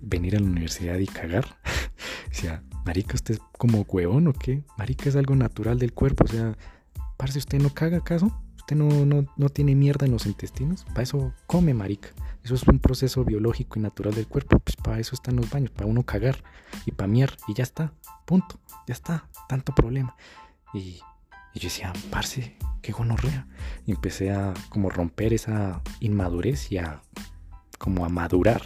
venir 0.00 0.36
a 0.36 0.40
la 0.40 0.46
universidad 0.46 0.96
y 0.96 1.06
cagar? 1.06 1.58
decía, 2.30 2.62
marica, 2.86 3.12
¿usted 3.12 3.34
es 3.34 3.40
como 3.58 3.82
huevón 3.82 4.28
o 4.28 4.32
qué? 4.32 4.62
Marica, 4.78 5.10
es 5.10 5.16
algo 5.16 5.36
natural 5.36 5.78
del 5.78 5.92
cuerpo. 5.92 6.24
O 6.24 6.28
sea, 6.28 6.56
parce, 7.18 7.38
¿usted 7.38 7.60
no 7.60 7.74
caga 7.74 7.98
acaso? 7.98 8.42
¿Usted 8.66 8.74
no, 8.78 9.06
no, 9.06 9.32
no 9.36 9.48
tiene 9.48 9.76
mierda 9.76 10.06
en 10.06 10.12
los 10.12 10.26
intestinos? 10.26 10.82
Para 10.86 11.02
eso 11.02 11.32
come, 11.46 11.72
marica. 11.72 12.08
Eso 12.42 12.56
es 12.56 12.64
un 12.64 12.80
proceso 12.80 13.24
biológico 13.24 13.78
y 13.78 13.82
natural 13.82 14.12
del 14.12 14.26
cuerpo. 14.26 14.58
Pues 14.58 14.74
para 14.74 14.98
eso 14.98 15.14
están 15.14 15.36
los 15.36 15.48
baños, 15.48 15.70
para 15.70 15.86
uno 15.86 16.02
cagar 16.02 16.42
y 16.84 16.90
para 16.90 17.06
miar 17.06 17.36
y 17.46 17.54
ya 17.54 17.62
está. 17.62 17.92
Punto. 18.24 18.58
Ya 18.88 18.94
está. 18.94 19.28
Tanto 19.48 19.72
problema. 19.72 20.16
Y, 20.74 20.98
yo 21.54 21.62
decía, 21.62 21.92
parce, 22.10 22.56
qué 22.82 22.90
gonorrea. 22.90 23.46
Y 23.86 23.92
empecé 23.92 24.32
a 24.32 24.52
como 24.68 24.90
romper 24.90 25.32
esa 25.32 25.80
inmadurez 26.00 26.72
y 26.72 26.78
a 26.78 27.02
como 27.78 28.04
a 28.04 28.08
madurar. 28.08 28.62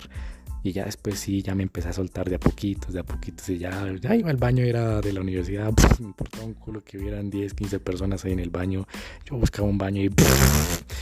Y 0.63 0.73
ya 0.73 0.85
después 0.85 1.19
sí, 1.19 1.43
ya 1.43 1.55
me 1.55 1.63
empecé 1.63 1.89
a 1.89 1.93
soltar 1.93 2.29
de 2.29 2.37
a 2.37 2.41
poquitos, 2.41 2.93
de 2.93 3.01
a 3.01 3.03
poquitos. 3.03 3.49
Y 3.49 3.59
ya, 3.59 3.93
ya 4.01 4.15
iba 4.15 4.31
al 4.31 4.37
baño, 4.37 4.65
era 4.65 5.01
de 5.01 5.13
la 5.13 5.21
universidad. 5.21 5.73
me 6.01 6.07
importaba 6.07 6.45
un 6.45 6.55
culo 6.55 6.85
que 6.85 6.99
hubieran 6.99 7.31
10, 7.31 7.55
15 7.55 7.81
personas 7.81 8.25
ahí 8.25 8.33
en 8.33 8.41
el 8.41 8.51
baño. 8.51 8.87
Yo 9.25 9.37
buscaba 9.37 9.69
un 9.69 9.79
baño 9.79 10.03
y, 10.03 10.11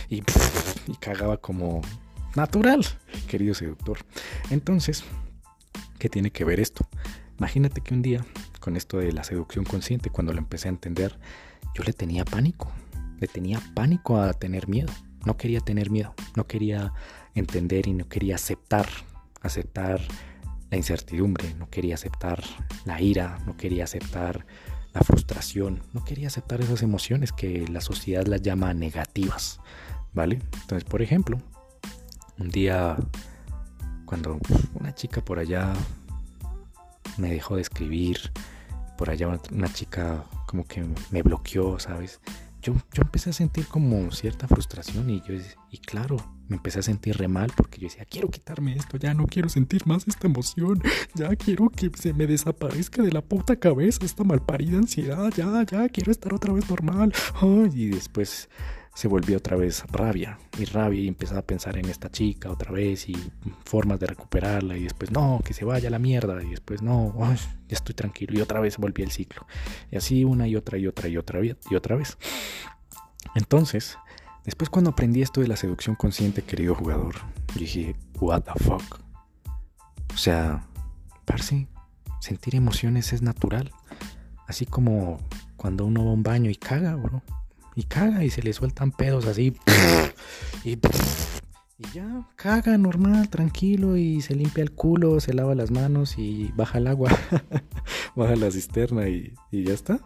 y, 0.09 0.23
y 0.87 0.95
cagaba 1.01 1.39
como, 1.39 1.83
natural, 2.35 2.85
querido 3.27 3.55
seductor. 3.55 3.99
Entonces, 4.51 5.05
¿qué 5.99 6.09
tiene 6.09 6.31
que 6.31 6.45
ver 6.45 6.61
esto? 6.61 6.87
Imagínate 7.39 7.81
que 7.81 7.95
un 7.95 8.03
día, 8.03 8.25
con 8.61 8.77
esto 8.77 8.99
de 8.99 9.13
la 9.13 9.25
seducción 9.25 9.65
consciente, 9.65 10.11
cuando 10.11 10.33
lo 10.33 10.39
empecé 10.39 10.69
a 10.69 10.71
entender, 10.71 11.19
yo 11.75 11.85
le 11.85 11.93
tenía 11.93 12.25
pánico. 12.25 12.73
Le 13.21 13.27
tenía 13.27 13.61
pánico 13.75 14.21
a 14.21 14.33
tener 14.33 14.69
miedo. 14.69 14.93
No 15.25 15.37
quería 15.37 15.61
tener 15.61 15.91
miedo. 15.91 16.15
No 16.37 16.47
quería 16.47 16.93
entender 17.35 17.89
y 17.89 17.93
no 17.93 18.09
quería 18.09 18.37
aceptar. 18.37 18.89
Aceptar 19.41 20.01
la 20.71 20.77
incertidumbre. 20.77 21.55
No 21.55 21.69
quería 21.71 21.95
aceptar 21.95 22.43
la 22.85 23.01
ira. 23.01 23.39
No 23.47 23.57
quería 23.57 23.85
aceptar 23.85 24.47
la 24.93 25.01
frustración. 25.03 25.83
No 25.93 26.05
quería 26.05 26.29
aceptar 26.29 26.61
esas 26.61 26.83
emociones 26.83 27.33
que 27.33 27.67
la 27.69 27.81
sociedad 27.81 28.27
las 28.27 28.43
llama 28.43 28.75
negativas. 28.75 29.61
¿Vale? 30.13 30.41
Entonces, 30.63 30.85
por 30.85 31.03
ejemplo, 31.03 31.41
un 32.39 32.49
día 32.51 32.97
cuando 34.09 34.39
una 34.75 34.95
chica 34.95 35.21
por 35.21 35.39
allá 35.39 35.75
me 37.19 37.31
dejó 37.31 37.57
de 37.57 37.63
escribir, 37.63 38.33
por 38.97 39.11
allá 39.11 39.29
una, 39.51 39.73
chica 39.73 40.25
como 40.47 40.65
que 40.65 40.85
me 41.11 41.23
bloqueó, 41.23 41.79
¿sabes? 41.79 42.21
Yo, 42.61 42.75
yo 42.93 43.03
empecé 43.03 43.31
a 43.31 43.33
sentir 43.33 43.67
como 43.67 44.11
cierta 44.11 44.49
frustración 44.49 45.09
y 45.11 45.23
yo 45.23 45.35
y 45.71 45.79
claro, 45.79 46.17
me 46.49 46.57
empecé 46.57 46.81
a 46.81 46.83
sentir 46.83 47.17
re 47.17 47.29
mal 47.29 47.53
porque 47.57 47.79
yo 47.79 47.89
decía, 47.89 48.05
quiero 48.05 48.31
quitarme 48.31 48.75
esto, 48.75 48.97
ya 48.97 49.15
no 49.15 49.27
quiero 49.27 49.49
sentir 49.49 49.87
más 49.87 50.09
esta 50.09 50.27
emoción, 50.27 50.83
ya 51.15 51.29
quiero 51.37 51.69
que 51.69 51.91
se 51.95 52.13
me 52.13 52.27
desaparezca 52.27 53.03
de 53.03 53.13
la 53.13 53.23
puta 53.23 53.57
cabeza 53.57 54.05
esta 54.05 54.25
malparida 54.25 54.79
ansiedad, 54.79 55.33
ya, 55.37 55.65
ya, 55.65 55.89
quiero 55.89 56.11
estar 56.11 56.33
otra 56.33 56.53
vez 56.53 56.69
normal. 56.69 57.13
y 57.75 57.87
después 57.89 58.49
se 58.99 59.07
volvió 59.07 59.37
otra 59.37 59.57
vez 59.57 59.85
rabia 59.93 60.41
y 60.59 60.65
rabia 60.65 61.03
y 61.03 61.07
empezaba 61.07 61.39
a 61.39 61.47
pensar 61.47 61.79
en 61.79 61.85
esta 61.85 62.11
chica 62.11 62.51
otra 62.51 62.73
vez 62.73 63.09
y 63.09 63.15
formas 63.65 64.01
de 64.01 64.09
recuperarla 64.09 64.77
y 64.77 64.83
después 64.83 65.13
no, 65.13 65.41
que 65.45 65.55
se 65.55 65.65
vaya 65.65 65.87
a 65.87 65.93
la 65.93 66.01
mierda 66.01 66.43
y 66.43 66.51
después 66.51 66.83
no, 66.83 67.15
ya 67.17 67.37
estoy 67.69 67.95
tranquilo 67.95 68.37
y 68.37 68.41
otra 68.41 68.59
vez 68.59 68.77
volví 68.77 69.05
el 69.05 69.13
ciclo. 69.13 69.47
Y 69.93 69.99
así 69.99 70.25
una 70.25 70.49
y 70.49 70.57
otra 70.57 70.79
y 70.79 70.89
otra 70.89 71.09
y 71.09 71.17
otra 71.17 71.39
y 71.45 71.75
otra 71.77 71.95
vez. 71.95 72.19
Entonces, 73.37 73.97
después 74.45 74.69
cuando 74.69 74.91
aprendí 74.91 75.23
esto 75.23 75.43
de 75.43 75.47
la 75.47 75.57
seducción 75.57 75.95
consciente, 75.95 76.43
querido 76.43 76.75
jugador, 76.75 77.15
dije, 77.55 77.95
what 78.19 78.43
the 78.43 78.65
fuck. 78.65 78.99
O 80.13 80.17
sea, 80.17 80.67
parece, 81.25 81.69
sentir 82.21 82.57
emociones 82.57 83.13
es 83.13 83.23
natural. 83.23 83.71
Así 84.49 84.67
como 84.67 85.19
cuando 85.57 85.87
uno 85.87 86.05
va 86.05 86.11
a 86.11 86.15
un 86.15 86.25
baño 86.25 86.51
y 86.51 86.57
caga, 86.57 86.97
bro 86.97 87.23
y 87.79 87.85
caga 87.85 88.25
y 88.25 88.31
se 88.31 88.43
le 88.43 88.53
sueltan 88.53 88.91
pedos 88.91 89.27
así. 89.27 89.55
y, 90.65 90.77
ya 91.95 92.29
caga 92.35 92.77
normal, 92.77 93.29
tranquilo 93.31 93.97
y 93.97 94.21
se 94.21 94.35
limpia 94.35 94.65
el 94.65 94.73
culo, 94.73 95.21
se 95.21 95.33
lava 95.33 95.55
las 95.55 95.71
manos 95.71 96.19
y 96.19 96.51
baja 96.57 96.79
el 96.79 96.89
agua, 96.89 97.17
baja 98.17 98.35
la 98.35 98.51
cisterna 98.51 99.09
y, 99.09 99.33
ya 99.53 99.75
está. 99.75 100.01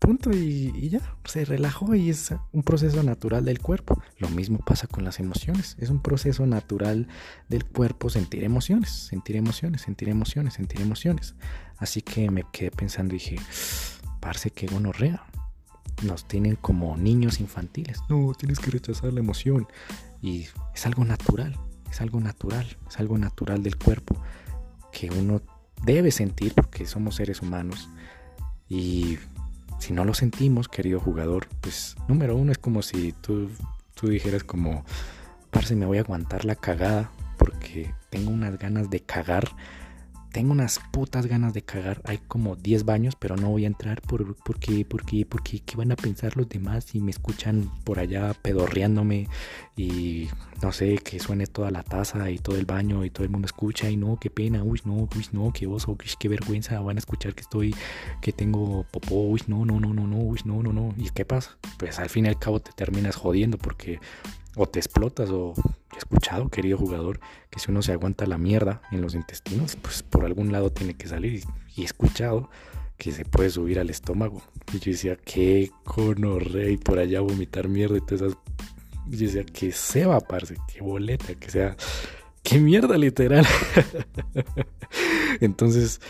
Punto 0.00 0.32
y, 0.32 0.72
y, 0.74 0.88
ya, 0.88 1.16
se 1.24 1.44
relajó 1.44 1.94
y 1.94 2.10
es 2.10 2.34
un 2.50 2.64
proceso 2.64 3.00
natural 3.04 3.44
del 3.44 3.60
cuerpo. 3.60 4.02
Lo 4.18 4.28
mismo 4.30 4.58
pasa 4.58 4.88
con 4.88 5.04
las 5.04 5.20
emociones, 5.20 5.76
es 5.78 5.90
un 5.90 6.02
proceso 6.02 6.46
natural 6.46 7.06
del 7.48 7.64
cuerpo 7.64 8.10
sentir 8.10 8.42
emociones, 8.42 8.90
sentir 8.90 9.36
emociones, 9.36 9.82
sentir 9.82 10.08
emociones, 10.08 10.54
sentir 10.54 10.80
emociones. 10.80 11.36
Así 11.78 12.02
que 12.02 12.28
me 12.32 12.42
quedé 12.52 12.72
pensando 12.72 13.14
y 13.14 13.18
dije, 13.18 13.36
parce 14.20 14.50
que 14.50 14.66
gonorrea 14.66 15.24
nos 16.04 16.26
tienen 16.26 16.56
como 16.56 16.96
niños 16.96 17.40
infantiles. 17.40 18.00
No, 18.08 18.32
tienes 18.34 18.58
que 18.58 18.70
rechazar 18.70 19.12
la 19.12 19.20
emoción. 19.20 19.66
Y 20.22 20.46
es 20.74 20.86
algo 20.86 21.04
natural, 21.04 21.58
es 21.90 22.00
algo 22.00 22.20
natural, 22.20 22.66
es 22.88 22.98
algo 22.98 23.18
natural 23.18 23.62
del 23.62 23.76
cuerpo 23.76 24.16
que 24.92 25.10
uno 25.10 25.42
debe 25.82 26.10
sentir 26.10 26.54
porque 26.54 26.86
somos 26.86 27.16
seres 27.16 27.42
humanos. 27.42 27.88
Y 28.68 29.18
si 29.78 29.92
no 29.92 30.04
lo 30.04 30.14
sentimos, 30.14 30.68
querido 30.68 31.00
jugador, 31.00 31.48
pues 31.60 31.96
número 32.08 32.36
uno 32.36 32.52
es 32.52 32.58
como 32.58 32.82
si 32.82 33.12
tú, 33.12 33.50
tú 33.94 34.08
dijeras 34.08 34.44
como, 34.44 34.84
parce, 35.50 35.76
me 35.76 35.86
voy 35.86 35.98
a 35.98 36.02
aguantar 36.02 36.44
la 36.44 36.54
cagada 36.54 37.10
porque 37.36 37.92
tengo 38.10 38.30
unas 38.30 38.58
ganas 38.58 38.88
de 38.90 39.00
cagar 39.00 39.50
tengo 40.34 40.50
unas 40.50 40.80
putas 40.90 41.26
ganas 41.26 41.54
de 41.54 41.62
cagar. 41.62 42.00
Hay 42.02 42.18
como 42.18 42.56
10 42.56 42.84
baños, 42.84 43.14
pero 43.16 43.36
no 43.36 43.50
voy 43.50 43.64
a 43.64 43.68
entrar 43.68 44.02
por, 44.02 44.34
porque, 44.42 44.84
porque, 44.84 45.24
porque, 45.24 45.60
¿qué 45.60 45.76
van 45.76 45.92
a 45.92 45.96
pensar 45.96 46.36
los 46.36 46.48
demás 46.48 46.86
si 46.86 47.00
me 47.00 47.12
escuchan 47.12 47.70
por 47.84 48.00
allá 48.00 48.34
pedorreándome 48.42 49.28
y 49.76 50.26
no 50.60 50.72
sé, 50.72 50.98
que 50.98 51.20
suene 51.20 51.46
toda 51.46 51.70
la 51.70 51.84
taza 51.84 52.30
y 52.30 52.38
todo 52.38 52.56
el 52.56 52.66
baño 52.66 53.04
y 53.04 53.10
todo 53.10 53.22
el 53.22 53.30
mundo 53.30 53.46
escucha 53.46 53.88
y 53.88 53.96
no, 53.96 54.18
qué 54.20 54.28
pena, 54.28 54.64
uy, 54.64 54.80
no, 54.84 54.94
uy, 54.94 55.26
no, 55.30 55.52
qué 55.52 55.68
oso, 55.68 55.92
uy, 55.92 56.10
qué 56.18 56.28
vergüenza, 56.28 56.80
van 56.80 56.96
a 56.96 56.98
escuchar 56.98 57.32
que 57.36 57.42
estoy, 57.42 57.72
que 58.20 58.32
tengo 58.32 58.84
popó, 58.90 59.14
uy, 59.28 59.40
no, 59.46 59.64
no, 59.64 59.78
no, 59.78 59.94
no, 59.94 60.08
no, 60.08 60.16
uy, 60.16 60.40
no, 60.44 60.64
no, 60.64 60.72
no. 60.72 60.94
¿Y 60.96 61.10
qué 61.10 61.24
pasa? 61.24 61.56
Pues 61.78 62.00
al 62.00 62.10
fin 62.10 62.26
y 62.26 62.28
al 62.28 62.40
cabo 62.40 62.58
te 62.58 62.72
terminas 62.72 63.14
jodiendo 63.14 63.56
porque 63.56 64.00
o 64.56 64.66
te 64.66 64.78
explotas 64.78 65.30
o 65.30 65.54
he 65.94 65.98
escuchado, 65.98 66.48
querido 66.48 66.78
jugador, 66.78 67.20
que 67.50 67.58
si 67.58 67.70
uno 67.70 67.82
se 67.82 67.92
aguanta 67.92 68.26
la 68.26 68.38
mierda 68.38 68.82
en 68.90 69.00
los 69.00 69.14
intestinos, 69.14 69.76
pues 69.76 70.02
por 70.02 70.24
algún 70.24 70.52
lado 70.52 70.70
tiene 70.70 70.94
que 70.94 71.08
salir. 71.08 71.44
Y 71.76 71.82
he 71.82 71.84
escuchado 71.84 72.48
que 72.96 73.12
se 73.12 73.24
puede 73.24 73.50
subir 73.50 73.78
al 73.78 73.90
estómago. 73.90 74.42
Y 74.72 74.78
yo 74.78 74.92
decía, 74.92 75.16
qué 75.16 75.70
conorre 75.84 76.72
y 76.72 76.76
por 76.76 76.98
allá 76.98 77.20
vomitar 77.20 77.68
mierda 77.68 77.96
y 77.96 78.00
todas 78.00 78.22
esas. 78.22 78.38
Y 79.10 79.16
yo 79.16 79.26
decía, 79.26 79.44
que 79.44 79.72
se 79.72 80.06
va, 80.06 80.20
parce, 80.20 80.56
qué 80.72 80.80
boleta, 80.80 81.34
que 81.34 81.50
sea, 81.50 81.76
qué 82.42 82.58
mierda 82.58 82.96
literal. 82.96 83.46
Entonces, 85.40 86.00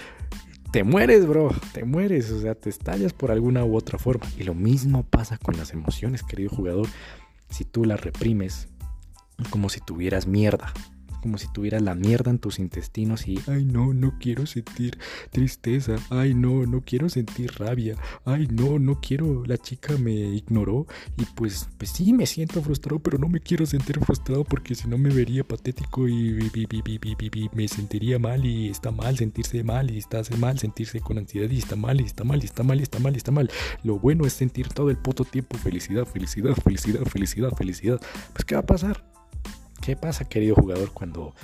te 0.70 0.84
mueres, 0.84 1.26
bro, 1.26 1.50
te 1.72 1.84
mueres, 1.84 2.30
o 2.30 2.40
sea, 2.40 2.54
te 2.54 2.70
estallas 2.70 3.12
por 3.12 3.30
alguna 3.30 3.64
u 3.64 3.76
otra 3.76 3.98
forma. 3.98 4.26
Y 4.38 4.44
lo 4.44 4.54
mismo 4.54 5.02
pasa 5.02 5.38
con 5.38 5.56
las 5.56 5.72
emociones, 5.72 6.22
querido 6.22 6.50
jugador 6.50 6.86
si 7.54 7.64
tú 7.64 7.84
la 7.84 7.96
reprimes, 7.96 8.66
como 9.50 9.68
si 9.68 9.80
tuvieras 9.80 10.26
mierda, 10.26 10.72
como 11.24 11.38
si 11.38 11.50
tuvieras 11.50 11.80
la 11.80 11.94
mierda 11.94 12.30
en 12.30 12.38
tus 12.38 12.58
intestinos 12.58 13.26
y, 13.26 13.40
ay 13.46 13.64
no, 13.64 13.94
no 13.94 14.18
quiero 14.20 14.44
sentir 14.44 14.98
tristeza, 15.30 15.96
ay 16.10 16.34
no, 16.34 16.66
no 16.66 16.82
quiero 16.82 17.08
sentir 17.08 17.50
rabia, 17.56 17.96
ay 18.26 18.46
no, 18.52 18.78
no 18.78 19.00
quiero, 19.00 19.42
la 19.46 19.56
chica 19.56 19.96
me 19.96 20.12
ignoró 20.12 20.86
y 21.16 21.24
pues, 21.34 21.70
pues 21.78 21.92
sí, 21.92 22.12
me 22.12 22.26
siento 22.26 22.60
frustrado, 22.60 22.98
pero 22.98 23.16
no 23.16 23.30
me 23.30 23.40
quiero 23.40 23.64
sentir 23.64 23.98
frustrado 24.00 24.44
porque 24.44 24.74
si 24.74 24.86
no 24.86 24.98
me 24.98 25.08
vería 25.08 25.44
patético 25.44 26.06
y, 26.06 26.50
me 27.54 27.68
sentiría 27.68 28.18
mal 28.18 28.44
y 28.44 28.68
está 28.68 28.90
mal 28.90 29.16
sentirse 29.16 29.64
mal 29.64 29.90
y 29.90 29.96
está 29.96 30.20
mal 30.38 30.58
sentirse 30.58 31.00
con 31.00 31.16
ansiedad 31.16 31.48
y 31.50 31.56
está 31.56 31.74
mal 31.74 32.02
y 32.02 32.04
está 32.04 32.24
mal 32.24 32.42
y 32.42 32.44
está 32.44 32.62
mal 32.62 32.80
y 32.80 32.82
está 32.82 32.98
mal 32.98 33.14
y 33.14 33.16
está 33.16 33.32
mal. 33.32 33.50
Lo 33.82 33.98
bueno 33.98 34.26
es 34.26 34.34
sentir 34.34 34.68
todo 34.68 34.90
el 34.90 34.98
puto 34.98 35.24
tiempo 35.24 35.56
felicidad, 35.56 36.04
felicidad, 36.04 36.54
felicidad, 36.54 37.02
felicidad, 37.06 37.50
felicidad. 37.56 38.00
Pues 38.34 38.44
¿qué 38.44 38.56
va 38.56 38.60
a 38.60 38.66
pasar? 38.66 39.13
¿Qué 39.84 39.96
pasa, 39.96 40.24
querido 40.24 40.54
jugador, 40.54 40.92
cuando... 40.92 41.34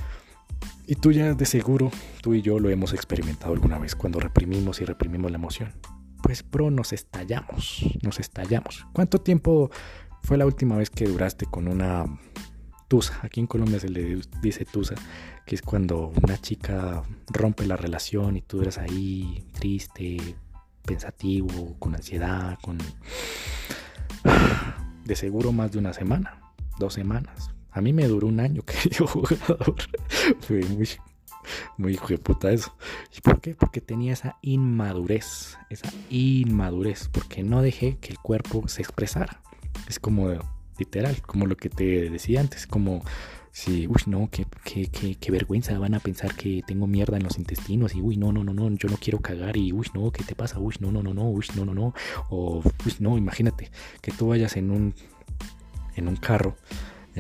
Y 0.87 0.95
tú 0.95 1.13
ya 1.13 1.35
de 1.35 1.45
seguro, 1.45 1.91
tú 2.23 2.33
y 2.33 2.41
yo 2.41 2.59
lo 2.59 2.71
hemos 2.71 2.95
experimentado 2.95 3.53
alguna 3.53 3.79
vez, 3.79 3.95
cuando 3.95 4.19
reprimimos 4.19 4.81
y 4.81 4.87
reprimimos 4.87 5.31
la 5.31 5.37
emoción. 5.37 5.75
Pues, 6.23 6.43
bro, 6.51 6.71
nos 6.71 6.95
estallamos, 6.95 7.85
nos 8.03 8.19
estallamos. 8.19 8.87
¿Cuánto 8.95 9.21
tiempo 9.21 9.71
fue 10.23 10.39
la 10.39 10.47
última 10.47 10.79
vez 10.79 10.89
que 10.89 11.05
duraste 11.05 11.45
con 11.45 11.69
una 11.69 12.07
tusa? 12.89 13.21
Aquí 13.23 13.41
en 13.41 13.47
Colombia 13.47 13.79
se 13.79 13.91
le 13.91 14.23
dice 14.41 14.65
tusa, 14.65 14.95
que 15.45 15.55
es 15.55 15.61
cuando 15.61 16.11
una 16.23 16.39
chica 16.41 17.03
rompe 17.29 17.67
la 17.67 17.77
relación 17.77 18.39
y 18.39 18.41
tú 18.41 18.63
eres 18.63 18.79
ahí 18.79 19.45
triste, 19.53 20.17
pensativo, 20.87 21.77
con 21.79 21.95
ansiedad, 21.95 22.59
con... 22.63 22.79
De 25.05 25.15
seguro 25.15 25.53
más 25.53 25.73
de 25.73 25.79
una 25.79 25.93
semana, 25.93 26.41
dos 26.79 26.95
semanas. 26.95 27.51
A 27.73 27.81
mí 27.81 27.93
me 27.93 28.07
duró 28.07 28.27
un 28.27 28.41
año, 28.41 28.63
querido 28.83 29.07
jugador. 29.07 29.77
Fue 30.41 30.61
muy, 30.65 30.89
muy 31.77 31.93
hijo 31.95 32.09
de 32.09 32.19
puta 32.19 32.51
eso. 32.51 32.75
¿Y 33.17 33.21
por 33.21 33.41
qué? 33.41 33.55
Porque 33.55 33.81
tenía 33.81 34.13
esa 34.13 34.37
inmadurez, 34.43 35.57
esa 35.69 35.91
inmadurez, 36.11 37.09
porque 37.13 37.43
no 37.43 37.63
dejé 37.63 37.99
que 37.99 38.13
el 38.13 38.19
cuerpo 38.19 38.69
se 38.69 38.83
expresara. 38.83 39.41
Es 39.89 39.99
como 39.99 40.29
literal, 40.79 41.21
como 41.23 41.47
lo 41.47 41.57
que 41.57 41.69
te 41.69 42.11
decía 42.11 42.41
antes, 42.41 42.67
como 42.67 43.03
si, 43.53 43.87
uy, 43.89 44.03
no, 44.07 44.29
qué, 44.31 44.47
qué, 44.65 44.87
qué, 44.87 45.17
qué, 45.17 45.31
vergüenza, 45.31 45.79
van 45.79 45.95
a 45.95 46.01
pensar 46.01 46.35
que 46.35 46.63
tengo 46.67 46.87
mierda 46.87 47.17
en 47.17 47.25
los 47.25 47.37
intestinos 47.39 47.95
y, 47.95 48.01
uy, 48.01 48.17
no, 48.17 48.33
no, 48.33 48.45
no, 48.45 48.55
no, 48.55 48.69
yo 48.77 48.89
no 48.89 48.97
quiero 48.97 49.21
cagar 49.21 49.57
y, 49.57 49.73
uy, 49.73 49.89
no, 49.93 50.11
¿qué 50.11 50.23
te 50.25 50.35
pasa? 50.35 50.59
Uy, 50.59 50.75
no, 50.81 50.91
no, 50.93 51.03
no, 51.03 51.13
no, 51.13 51.29
uy, 51.29 51.45
no, 51.57 51.65
no, 51.65 51.75
no, 51.75 51.95
o, 52.31 52.63
uy, 52.87 52.95
no, 53.01 53.19
imagínate 53.19 53.71
que 54.01 54.13
tú 54.13 54.29
vayas 54.29 54.57
en 54.57 54.71
un, 54.71 54.95
en 55.97 56.09
un 56.09 56.17
carro 56.17 56.57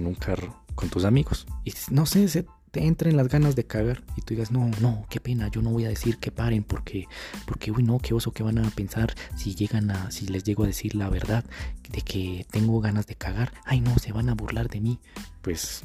en 0.01 0.07
un 0.07 0.15
carro 0.15 0.65
con 0.75 0.89
tus 0.89 1.05
amigos 1.05 1.47
y 1.65 1.73
no 1.91 2.07
sé, 2.07 2.27
te 2.71 2.85
entren 2.85 3.17
las 3.17 3.29
ganas 3.29 3.57
de 3.57 3.65
cagar 3.65 4.03
y 4.17 4.23
tú 4.23 4.35
digas, 4.35 4.51
no, 4.51 4.71
no, 4.81 5.05
qué 5.11 5.21
pena, 5.21 5.49
yo 5.49 5.61
no 5.61 5.71
voy 5.71 5.85
a 5.85 5.89
decir 5.89 6.19
que 6.19 6.31
paren 6.31 6.63
porque, 6.63 7.07
porque, 7.47 7.71
uy, 7.71 7.83
no, 7.83 7.99
qué 7.99 8.15
oso, 8.15 8.33
qué 8.33 8.43
van 8.43 8.59
a 8.59 8.71
pensar 8.71 9.15
si 9.37 9.55
llegan 9.55 9.91
a, 9.91 10.11
si 10.11 10.27
les 10.27 10.45
llego 10.45 10.65
a 10.65 10.69
decir 10.69 10.95
la 10.95 11.09
verdad 11.09 11.45
de 11.91 12.03
que 12.03 12.47
tengo 12.51 12.81
ganas 12.81 13.07
de 13.07 13.17
cagar, 13.17 13.53
ay, 13.65 13.81
no, 13.81 13.99
se 13.99 14.13
van 14.13 14.29
a 14.29 14.35
burlar 14.35 14.69
de 14.69 14.81
mí. 14.81 15.01
Pues 15.43 15.83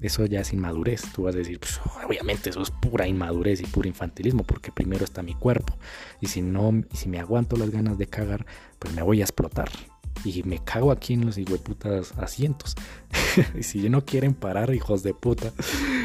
eso 0.00 0.26
ya 0.26 0.40
es 0.40 0.52
inmadurez. 0.52 1.02
Tú 1.14 1.22
vas 1.22 1.34
a 1.34 1.38
decir, 1.38 1.58
pues 1.58 1.80
obviamente 2.04 2.50
eso 2.50 2.60
es 2.60 2.70
pura 2.70 3.08
inmadurez 3.08 3.60
y 3.60 3.66
puro 3.66 3.88
infantilismo, 3.88 4.42
porque 4.44 4.70
primero 4.70 5.04
está 5.04 5.22
mi 5.22 5.34
cuerpo. 5.34 5.78
Y 6.20 6.26
si 6.26 6.42
no, 6.42 6.82
si 6.92 7.08
me 7.08 7.18
aguanto 7.18 7.56
las 7.56 7.70
ganas 7.70 7.96
de 7.96 8.06
cagar, 8.06 8.44
pues 8.78 8.94
me 8.94 9.02
voy 9.02 9.20
a 9.20 9.24
explotar 9.24 9.70
y 10.26 10.42
me 10.42 10.58
cago 10.62 10.90
aquí 10.90 11.14
en 11.14 11.26
los 11.26 11.38
putas 11.60 12.12
asientos. 12.18 12.74
y 13.58 13.62
si 13.62 13.88
no 13.88 14.04
quieren 14.04 14.34
parar, 14.34 14.74
hijos 14.74 15.02
de 15.02 15.14
puta, 15.14 15.52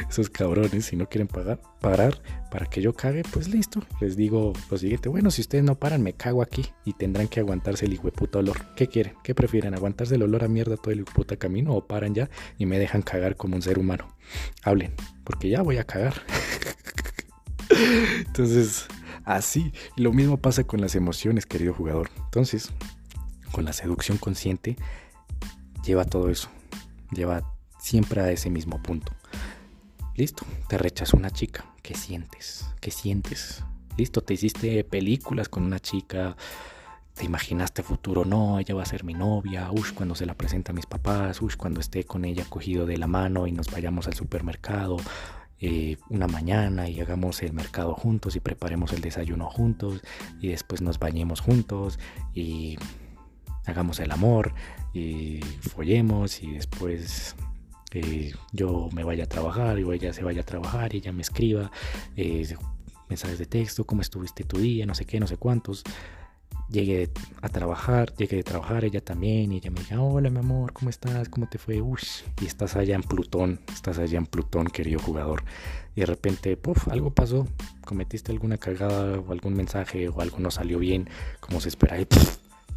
esos 0.10 0.30
cabrones, 0.30 0.86
si 0.86 0.96
no 0.96 1.08
quieren 1.08 1.28
pagar, 1.28 1.60
parar 1.80 2.22
para 2.52 2.66
que 2.68 2.82
yo 2.82 2.94
cague, 2.94 3.24
pues 3.32 3.48
listo. 3.48 3.82
Les 4.00 4.16
digo 4.16 4.54
lo 4.70 4.78
siguiente, 4.78 5.10
bueno, 5.10 5.32
si 5.32 5.42
ustedes 5.42 5.64
no 5.64 5.76
paran, 5.76 6.04
me 6.04 6.14
cago 6.14 6.42
aquí 6.42 6.66
y 6.86 6.94
tendrán 6.94 7.28
que 7.28 7.40
aguantarse 7.40 7.86
el 7.86 8.00
puta 8.00 8.40
olor. 8.40 8.74
¿Qué 8.76 8.88
quieren? 8.88 9.16
¿Qué 9.24 9.34
prefieren? 9.34 9.74
¿Aguantarse 9.74 10.16
el 10.16 10.24
olor 10.24 10.44
a 10.44 10.48
mierda 10.48 10.78
todo 10.78 10.92
el 10.92 11.04
puta 11.06 11.38
camino 11.38 11.74
o 11.74 11.88
paran 11.88 12.14
ya 12.14 12.30
y 12.58 12.66
me 12.66 12.80
dejan 12.80 13.02
cagar 13.02 13.36
como 13.36 13.56
un 13.56 13.62
ser 13.62 13.80
humano? 13.80 14.08
Hablen, 14.64 14.94
porque 15.24 15.50
ya 15.50 15.62
voy 15.62 15.78
a 15.78 15.84
cagar. 15.84 16.14
Entonces, 18.28 18.88
así. 19.26 19.72
Lo 19.96 20.12
mismo 20.12 20.38
pasa 20.38 20.64
con 20.64 20.82
las 20.82 20.96
emociones, 20.96 21.46
querido 21.46 21.74
jugador. 21.74 22.10
Entonces, 22.26 22.72
con 23.52 23.66
la 23.66 23.74
seducción 23.74 24.18
consciente, 24.18 24.76
lleva 25.86 26.06
todo 26.06 26.30
eso. 26.30 26.50
Lleva 27.12 27.44
siempre 27.80 28.22
a 28.22 28.32
ese 28.32 28.50
mismo 28.50 28.82
punto. 28.82 29.12
Listo, 30.16 30.46
te 30.68 30.78
rechazó 30.78 31.18
una 31.18 31.32
chica. 31.32 31.66
¿Qué 31.82 31.96
sientes? 31.96 32.68
¿Qué 32.80 32.92
sientes? 32.92 33.64
Listo, 33.98 34.22
te 34.22 34.34
hiciste 34.34 34.84
películas 34.84 35.50
con 35.50 35.64
una 35.64 35.80
chica. 35.80 36.36
Te 37.14 37.26
imaginaste 37.26 37.84
futuro, 37.84 38.24
no, 38.24 38.60
ella 38.60 38.74
va 38.74 38.84
a 38.84 38.86
ser 38.86 39.04
mi 39.04 39.14
novia, 39.14 39.70
uy, 39.72 39.84
cuando 39.94 40.16
se 40.16 40.26
la 40.26 40.34
presenta 40.34 40.72
a 40.72 40.76
mis 40.76 40.86
papás, 40.86 41.42
uy, 41.42 41.54
cuando 41.58 41.82
esté 41.82 42.06
con 42.06 42.24
ella 42.24 42.46
cogido 42.48 42.86
de 42.86 42.98
la 42.98 43.06
mano 43.06 43.48
y 43.48 43.52
nos 43.52 43.70
vayamos 43.70 44.08
al 44.08 44.14
supermercado, 44.14 44.96
eh, 45.60 45.98
una 46.10 46.28
mañana 46.28 46.90
y 46.90 47.02
hagamos 47.02 47.44
el 47.44 47.54
mercado 47.54 47.94
juntos 47.94 48.36
y 48.36 48.40
preparemos 48.40 48.94
el 48.94 49.02
desayuno 49.02 49.50
juntos 49.50 50.02
y 50.40 50.48
después 50.48 50.82
nos 50.82 50.98
bañemos 50.98 51.42
juntos 51.42 52.00
y 52.34 52.80
hagamos 53.66 54.00
el 54.00 54.12
amor 54.12 54.54
y 54.94 55.40
follemos 55.62 56.42
y 56.42 56.52
después 56.52 57.36
eh, 57.92 58.34
yo 58.54 58.90
me 58.94 59.04
vaya 59.04 59.26
a 59.26 59.28
trabajar 59.28 59.80
y 59.80 59.84
ella 59.92 60.14
se 60.14 60.24
vaya 60.24 60.42
a 60.42 60.46
trabajar 60.46 60.94
y 60.94 60.98
ella 60.98 61.12
me 61.12 61.22
escriba 61.22 61.72
eh, 62.16 62.56
mensajes 63.10 63.38
de 63.38 63.46
texto, 63.46 63.86
cómo 63.86 64.02
estuviste 64.02 64.44
tu 64.46 64.58
día, 64.58 64.86
no 64.86 64.96
sé 64.96 65.06
qué, 65.06 65.20
no 65.20 65.28
sé 65.28 65.38
cuántos. 65.38 65.84
Llegué 66.70 67.12
a 67.42 67.50
trabajar, 67.50 68.14
llegué 68.16 68.38
de 68.38 68.44
trabajar 68.44 68.86
ella 68.86 69.02
también 69.02 69.52
y 69.52 69.58
ella 69.58 69.70
me 69.72 69.82
dice, 69.82 69.98
hola 69.98 70.30
mi 70.30 70.40
amor, 70.40 70.72
¿cómo 70.72 70.90
estás? 70.90 71.28
¿Cómo 71.28 71.50
te 71.50 71.58
fue? 71.58 71.82
Uy, 71.82 72.00
y 72.42 72.46
estás 72.46 72.78
allá 72.78 72.96
en 72.96 73.04
Plutón, 73.04 73.60
estás 73.74 74.00
allá 74.00 74.18
en 74.18 74.26
Plutón, 74.26 74.68
querido 74.68 75.00
jugador. 75.02 75.44
Y 75.98 76.00
de 76.00 76.06
repente, 76.06 76.56
puff, 76.56 76.88
algo 76.88 77.14
pasó, 77.14 77.46
cometiste 77.84 78.32
alguna 78.32 78.58
cagada 78.58 79.20
o 79.20 79.34
algún 79.34 79.54
mensaje 79.54 80.08
o 80.08 80.22
algo 80.22 80.40
no 80.40 80.50
salió 80.50 80.80
bien 80.80 81.10
como 81.42 81.60
se 81.60 81.68
espera 81.68 82.00
y 82.00 82.08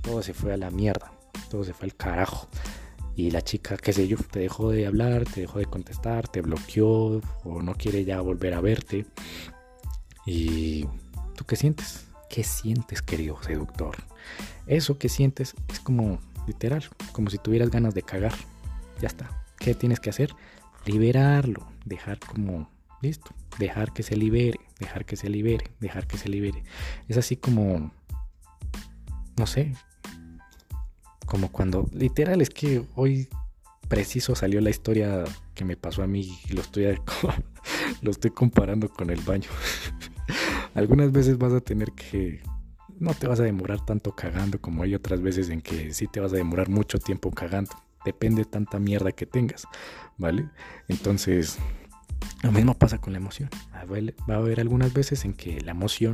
todo 0.05 0.23
se 0.23 0.35
fue 0.35 0.53
a 0.53 0.57
la 0.57 0.71
mierda, 0.71 1.13
todo 1.51 1.65
se 1.65 1.73
fue 1.73 1.87
al 1.87 1.97
carajo. 1.97 2.49
Y 3.17 3.31
la 3.31 3.43
chica, 3.43 3.77
qué 3.77 3.93
sé 3.93 4.09
yo, 4.09 4.17
te 4.19 4.41
dejó 4.41 4.71
de 4.71 4.87
hablar, 4.87 5.25
te 5.25 5.41
dejó 5.41 5.61
de 5.61 5.67
contestar, 5.67 6.29
te 6.29 6.41
bloqueó 6.41 7.21
o 7.45 7.63
no 7.63 7.75
quiere 7.75 8.05
ya 8.05 8.21
volver 8.21 8.55
a 8.55 8.61
verte. 8.61 9.07
¿Y 10.27 10.85
tú 11.37 11.45
qué 11.47 11.57
sientes? 11.57 12.07
¿Qué 12.29 12.43
sientes, 12.43 13.03
querido 13.03 13.41
seductor? 13.43 13.97
Eso 14.67 14.99
que 14.99 15.09
sientes 15.09 15.55
es 15.69 15.81
como 15.81 16.19
literal, 16.47 16.85
como 17.13 17.31
si 17.31 17.39
tuvieras 17.39 17.71
ganas 17.71 17.95
de 17.95 18.03
cagar. 18.03 18.35
Ya 19.01 19.07
está. 19.07 19.45
¿Qué 19.59 19.75
tienes 19.75 20.01
que 20.01 20.11
hacer? 20.11 20.35
Liberarlo, 20.85 21.67
dejar 21.85 22.19
como 22.19 22.69
listo, 23.01 23.31
dejar 23.59 23.93
que 23.93 24.03
se 24.03 24.17
libere, 24.17 24.59
dejar 24.81 25.05
que 25.05 25.17
se 25.17 25.29
libere, 25.29 25.71
dejar 25.79 26.07
que 26.07 26.19
se 26.19 26.29
libere. 26.29 26.65
Es 27.09 27.17
así 27.17 27.37
como 27.37 27.93
no 29.37 29.47
sé, 29.47 29.75
como 31.27 31.51
cuando, 31.51 31.89
literal, 31.93 32.41
es 32.41 32.51
que 32.51 32.85
hoy 32.95 33.29
preciso 33.89 34.35
salió 34.35 34.61
la 34.61 34.71
historia 34.71 35.25
que 35.55 35.65
me 35.65 35.77
pasó 35.77 36.03
a 36.03 36.07
mí 36.07 36.39
y 36.49 36.53
lo 36.53 36.61
estoy, 36.61 36.87
lo 38.03 38.11
estoy 38.11 38.31
comparando 38.31 38.89
con 38.89 39.11
el 39.11 39.21
baño. 39.21 39.49
Algunas 40.75 41.13
veces 41.13 41.39
vas 41.39 41.53
a 41.53 41.61
tener 41.61 41.93
que, 41.93 42.43
no 42.99 43.15
te 43.15 43.27
vas 43.27 43.41
a 43.41 43.45
demorar 43.45 43.85
tanto 43.85 44.15
cagando 44.15 44.61
como 44.61 44.83
hay 44.83 44.95
otras 44.95 45.21
veces 45.21 45.51
en 45.51 45.61
que 45.61 45.93
sí 45.93 46.07
te 46.07 46.21
vas 46.21 46.33
a 46.33 46.37
demorar 46.37 46.69
mucho 46.69 46.99
tiempo 46.99 47.31
cagando. 47.31 47.73
Depende 48.05 48.43
de 48.43 48.51
tanta 48.51 48.79
mierda 48.79 49.13
que 49.13 49.25
tengas, 49.25 49.67
¿vale? 50.19 50.49
Entonces, 50.89 51.59
lo 52.43 52.53
mismo 52.53 52.75
pasa 52.75 52.99
con 52.99 53.13
la 53.13 53.19
emoción. 53.19 53.49
Va 53.73 54.35
a 54.35 54.39
haber 54.39 54.61
algunas 54.61 54.93
veces 54.93 55.25
en 55.25 55.33
que 55.33 55.61
la 55.63 55.71
emoción 55.71 56.13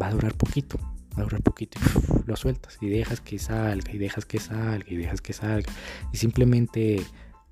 va 0.00 0.08
a 0.08 0.12
durar 0.12 0.34
poquito, 0.34 0.78
va 1.16 1.22
a 1.22 1.24
durar 1.24 1.42
poquito 1.42 1.78
y 1.78 2.28
lo 2.28 2.36
sueltas 2.36 2.78
y 2.80 2.88
dejas 2.88 3.20
que 3.20 3.38
salga 3.38 3.92
y 3.92 3.98
dejas 3.98 4.24
que 4.26 4.38
salga 4.38 4.86
y 4.88 4.96
dejas 4.96 5.20
que 5.20 5.32
salga. 5.32 5.72
Y 6.12 6.18
simplemente, 6.18 7.02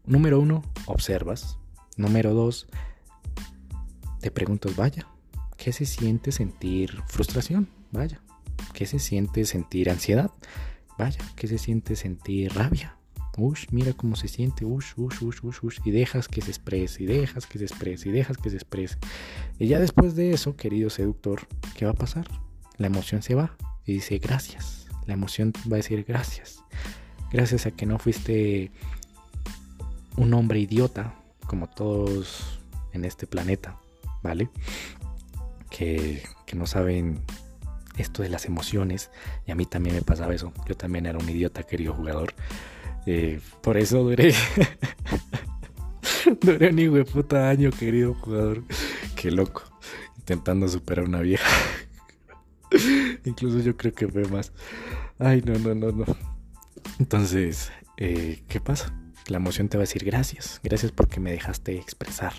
número 0.05 0.41
uno, 0.41 0.63
observas. 0.87 1.59
Número 1.97 2.35
dos, 2.35 2.67
te 4.21 4.31
preguntas, 4.31 4.75
vaya, 4.75 5.07
¿qué 5.57 5.73
se 5.73 5.87
siente 5.87 6.33
sentir 6.33 7.03
frustración? 7.07 7.69
Vaya, 7.93 8.21
¿qué 8.73 8.87
se 8.87 8.99
siente 8.99 9.45
sentir 9.45 9.91
ansiedad? 9.91 10.31
Vaya, 10.99 11.21
¿qué 11.37 11.47
se 11.47 11.59
siente 11.59 11.95
sentir 11.95 12.53
rabia? 12.53 12.97
Ush, 13.37 13.67
mira 13.71 13.93
cómo 13.93 14.17
se 14.17 14.29
siente, 14.29 14.65
ush, 14.65 14.95
ush, 14.97 15.23
ush, 15.23 15.41
ush, 15.43 15.59
ush, 15.63 15.79
y 15.85 15.91
dejas 15.91 16.29
que 16.29 16.41
se 16.41 16.51
exprese, 16.51 17.03
y 17.03 17.07
dejas 17.07 17.47
que 17.47 17.59
se 17.59 17.65
exprese, 17.65 18.09
y 18.09 18.13
dejas 18.13 18.39
que 18.39 18.51
se 18.51 18.57
exprese. 18.57 18.97
Y 19.59 19.67
ya 19.67 19.79
después 19.79 20.15
de 20.15 20.33
eso, 20.33 20.57
querido 20.57 20.91
seductor, 20.91 21.47
¿qué 21.77 21.85
va 21.85 21.93
a 21.93 21.95
pasar? 21.95 22.27
La 22.77 22.87
emoción 22.87 23.23
se 23.23 23.35
va 23.35 23.57
y 23.87 23.95
dice 23.95 24.19
gracias. 24.19 24.87
La 25.07 25.15
emoción 25.15 25.53
va 25.71 25.77
a 25.77 25.77
decir 25.77 26.05
gracias. 26.07 26.63
Gracias 27.31 27.67
a 27.67 27.71
que 27.71 27.87
no 27.87 27.99
fuiste 27.99 28.71
un 30.17 30.33
hombre 30.35 30.61
idiota 30.61 31.15
como 31.47 31.69
todos 31.69 32.61
en 32.93 33.05
este 33.05 33.27
planeta, 33.27 33.77
¿vale? 34.23 34.49
Que, 35.71 36.23
no 36.55 36.69
saben 36.69 37.21
esto 37.97 38.23
de 38.23 38.29
las 38.29 38.47
emociones. 38.47 39.11
Y 39.45 39.51
a 39.51 39.57
mí 39.57 39.67
también 39.67 39.97
me 39.97 40.03
pasaba 40.03 40.33
eso. 40.33 40.53
Yo 40.69 40.77
también 40.77 41.07
era 41.07 41.19
un 41.19 41.29
idiota, 41.29 41.65
querido 41.65 41.93
jugador. 41.95 42.33
Eh, 43.07 43.41
por 43.61 43.77
eso 43.77 44.05
duré. 44.05 44.33
duré 46.41 46.71
un 46.71 46.79
hijo 46.79 46.95
de 46.95 47.05
puta 47.05 47.49
año, 47.51 47.73
querido 47.73 48.15
jugador. 48.15 48.63
Qué 49.17 49.33
loco. 49.33 49.65
Intentando 50.17 50.69
superar 50.69 51.07
una 51.07 51.23
vieja. 51.23 51.51
Incluso 53.25 53.61
yo 53.61 53.77
creo 53.77 53.93
que 53.93 54.09
fue 54.09 54.25
más. 54.25 54.53
Ay, 55.19 55.43
no, 55.45 55.59
no, 55.59 55.75
no, 55.75 55.93
no. 55.93 56.05
Entonces, 56.99 57.73
eh, 57.97 58.43
¿qué 58.49 58.61
pasa? 58.61 58.95
La 59.27 59.39
emoción 59.39 59.69
te 59.69 59.79
va 59.79 59.83
a 59.83 59.87
decir 59.87 60.05
gracias, 60.05 60.61
gracias 60.63 60.93
porque 60.93 61.19
me 61.19 61.31
dejaste 61.31 61.77
expresar, 61.77 62.35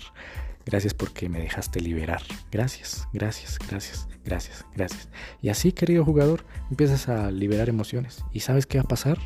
gracias 0.64 0.94
porque 0.94 1.28
me 1.28 1.40
dejaste 1.40 1.80
liberar, 1.80 2.22
gracias, 2.52 3.08
gracias, 3.12 3.58
gracias, 3.58 4.06
gracias, 4.24 4.64
gracias. 4.74 5.08
Y 5.42 5.48
así, 5.48 5.72
querido 5.72 6.04
jugador, 6.04 6.44
empiezas 6.70 7.08
a 7.08 7.30
liberar 7.32 7.68
emociones. 7.68 8.24
¿Y 8.32 8.40
sabes 8.40 8.66
qué 8.66 8.78
va 8.78 8.84
a 8.84 8.88
pasar? 8.88 9.18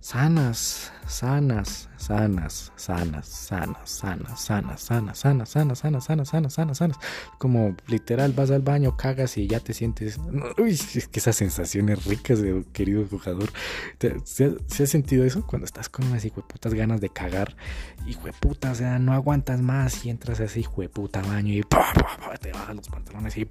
Sanas, 0.00 0.92
sanas, 1.06 1.88
sanas, 1.96 2.72
sanas, 2.76 3.26
sanas, 3.26 3.26
sanas, 3.26 4.40
sanas, 4.40 4.40
sanas, 4.40 4.80
sanas, 4.80 5.18
sanas, 5.18 5.48
sanas, 5.48 5.78
sanas, 5.78 6.28
sanas, 6.28 6.52
sanas, 6.54 6.78
sanas. 6.78 6.96
Como 7.38 7.76
literal 7.86 8.32
vas 8.32 8.50
al 8.50 8.62
baño, 8.62 8.96
cagas 8.96 9.36
y 9.36 9.46
ya 9.46 9.60
te 9.60 9.74
sientes. 9.74 10.18
Uy, 10.58 10.70
es 10.70 11.06
que 11.08 11.20
esas 11.20 11.36
sensaciones 11.36 12.04
ricas 12.06 12.40
de 12.40 12.64
querido 12.72 13.06
jugador. 13.06 13.50
¿Se, 14.24 14.56
ha 14.82 14.86
sentido 14.86 15.24
eso? 15.24 15.46
Cuando 15.46 15.66
estás 15.66 15.88
con 15.88 16.06
unas 16.06 16.24
hijueputas 16.24 16.74
ganas 16.74 17.00
de 17.00 17.10
cagar, 17.10 17.56
hijueputa, 18.06 18.72
o 18.72 18.74
sea, 18.74 18.98
no 18.98 19.12
aguantas 19.12 19.60
más 19.60 20.04
y 20.04 20.10
entras 20.10 20.40
a 20.40 20.44
ese 20.44 20.60
hijueputa 20.60 21.22
baño 21.22 21.52
y 21.52 21.62
te 22.40 22.52
bajas 22.52 22.76
los 22.76 22.88
pantalones 22.88 23.36
y. 23.36 23.48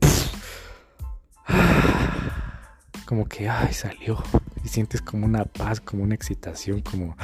Como 3.10 3.28
que, 3.28 3.50
ay, 3.50 3.74
salió 3.74 4.24
y 4.64 4.68
sientes 4.68 5.02
como 5.02 5.26
una 5.26 5.44
paz, 5.44 5.82
como 5.82 6.04
una 6.04 6.14
excitación, 6.14 6.82
como 6.82 7.18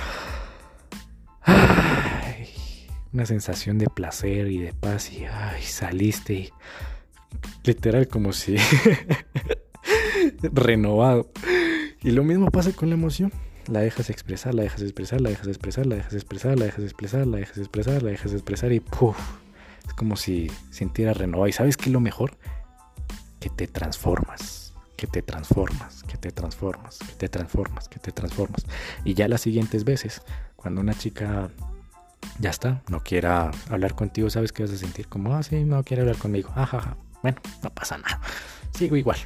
una 3.13 3.26
sensación 3.28 3.78
de 3.78 3.86
placer 3.86 4.48
y 4.48 4.58
de 4.58 4.74
paz 4.74 5.12
y 5.12 5.26
ay, 5.26 5.62
saliste 5.62 6.52
literal 7.63 8.08
como 8.08 8.34
si 8.34 8.56
renovado. 10.41 11.30
Y 12.02 12.10
lo 12.10 12.24
mismo 12.24 12.50
pasa 12.50 12.71
con 12.71 12.89
la 12.89 12.95
emoción. 12.95 13.32
La 13.67 13.82
dejas 13.82 14.10
expresar, 14.10 14.56
la 14.56 14.63
dejas 14.63 14.82
expresar, 14.82 15.21
la 15.21 15.30
dejas 15.30 15.50
expresar, 15.50 15.86
la 15.86 15.98
dejas 15.98 16.13
expresar, 16.15 16.58
la 16.58 16.65
dejas 16.65 16.80
expresar, 16.80 17.28
la 17.28 17.38
dejas 17.38 17.58
expresar, 17.60 18.02
la 18.02 18.10
dejas 18.10 18.34
expresar 18.34 18.71
y 18.71 18.80
¡puf! 18.80 19.19
Es 19.88 19.93
como 19.93 20.15
si 20.15 20.50
sintieras 20.71 21.15
renovado. 21.15 21.48
¿Y 21.48 21.52
sabes 21.52 21.78
qué 21.78 21.89
es 21.89 21.91
lo 21.91 22.00
mejor? 22.00 22.39
Que 23.39 23.52
te 23.52 23.67
transformas 23.67 24.64
que 25.05 25.11
te 25.11 25.21
transformas, 25.21 26.03
que 26.03 26.17
te 26.17 26.31
transformas, 26.31 26.97
que 26.97 27.13
te 27.13 27.29
transformas, 27.29 27.87
que 27.87 27.99
te 27.99 28.11
transformas. 28.11 28.65
Y 29.03 29.13
ya 29.13 29.27
las 29.27 29.41
siguientes 29.41 29.83
veces, 29.83 30.23
cuando 30.55 30.81
una 30.81 30.95
chica 30.95 31.49
ya 32.39 32.49
está, 32.49 32.81
no 32.89 33.01
quiera 33.01 33.51
hablar 33.69 33.93
contigo, 33.93 34.31
sabes 34.31 34.51
que 34.51 34.63
vas 34.63 34.71
a 34.71 34.77
sentir 34.77 35.07
como, 35.07 35.35
ah, 35.35 35.43
sí, 35.43 35.63
no 35.63 35.83
quiere 35.83 36.01
hablar 36.01 36.17
conmigo, 36.17 36.51
ajaja, 36.55 36.97
bueno, 37.21 37.39
no 37.61 37.69
pasa 37.69 37.99
nada, 37.99 38.19
sigo 38.71 38.95
igual. 38.95 39.19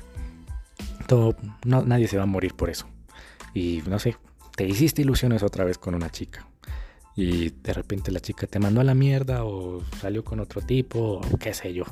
Todo, 1.07 1.35
no, 1.63 1.83
nadie 1.83 2.07
se 2.07 2.17
va 2.17 2.23
a 2.23 2.27
morir 2.27 2.53
por 2.55 2.69
eso. 2.69 2.87
Y 3.53 3.81
no 3.87 3.99
sé, 3.99 4.17
te 4.55 4.67
hiciste 4.67 5.01
ilusiones 5.01 5.43
otra 5.43 5.63
vez 5.63 5.77
con 5.77 5.95
una 5.95 6.09
chica. 6.09 6.45
Y 7.15 7.49
de 7.49 7.73
repente 7.73 8.11
la 8.11 8.19
chica 8.19 8.47
te 8.47 8.59
mandó 8.59 8.81
a 8.81 8.83
la 8.83 8.93
mierda 8.93 9.45
o 9.45 9.81
salió 10.01 10.23
con 10.23 10.39
otro 10.39 10.61
tipo 10.61 10.99
o 10.99 11.37
qué 11.37 11.53
sé 11.53 11.73
yo 11.73 11.85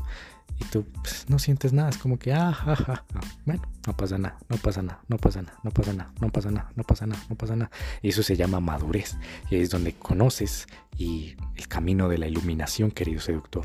y 0.59 0.65
tú 0.65 0.85
pues, 1.01 1.25
no 1.29 1.39
sientes 1.39 1.73
nada, 1.73 1.89
es 1.89 1.97
como 1.97 2.17
que, 2.17 2.33
ah, 2.33 2.51
ja, 2.51 3.05
bueno, 3.45 3.61
no 3.85 3.95
pasa 3.95 4.17
nada, 4.17 4.37
no 4.49 4.57
pasa 4.57 4.81
nada, 4.81 5.01
no 5.07 5.17
pasa 5.17 5.41
nada, 5.41 5.59
no 5.63 5.71
pasa 5.71 5.93
nada, 5.93 6.11
no 6.19 6.29
pasa 6.29 6.51
nada, 6.51 6.71
no 6.75 6.83
pasa 6.83 7.05
nada, 7.05 7.23
no 7.29 7.35
pasa 7.35 7.55
nada. 7.55 7.71
Y 8.01 8.09
eso 8.09 8.23
se 8.23 8.35
llama 8.35 8.59
madurez, 8.59 9.17
y 9.49 9.55
ahí 9.55 9.61
es 9.61 9.69
donde 9.69 9.93
conoces 9.93 10.67
y 10.97 11.35
el 11.55 11.67
camino 11.67 12.09
de 12.09 12.17
la 12.17 12.27
iluminación, 12.27 12.91
querido 12.91 13.21
seductor. 13.21 13.63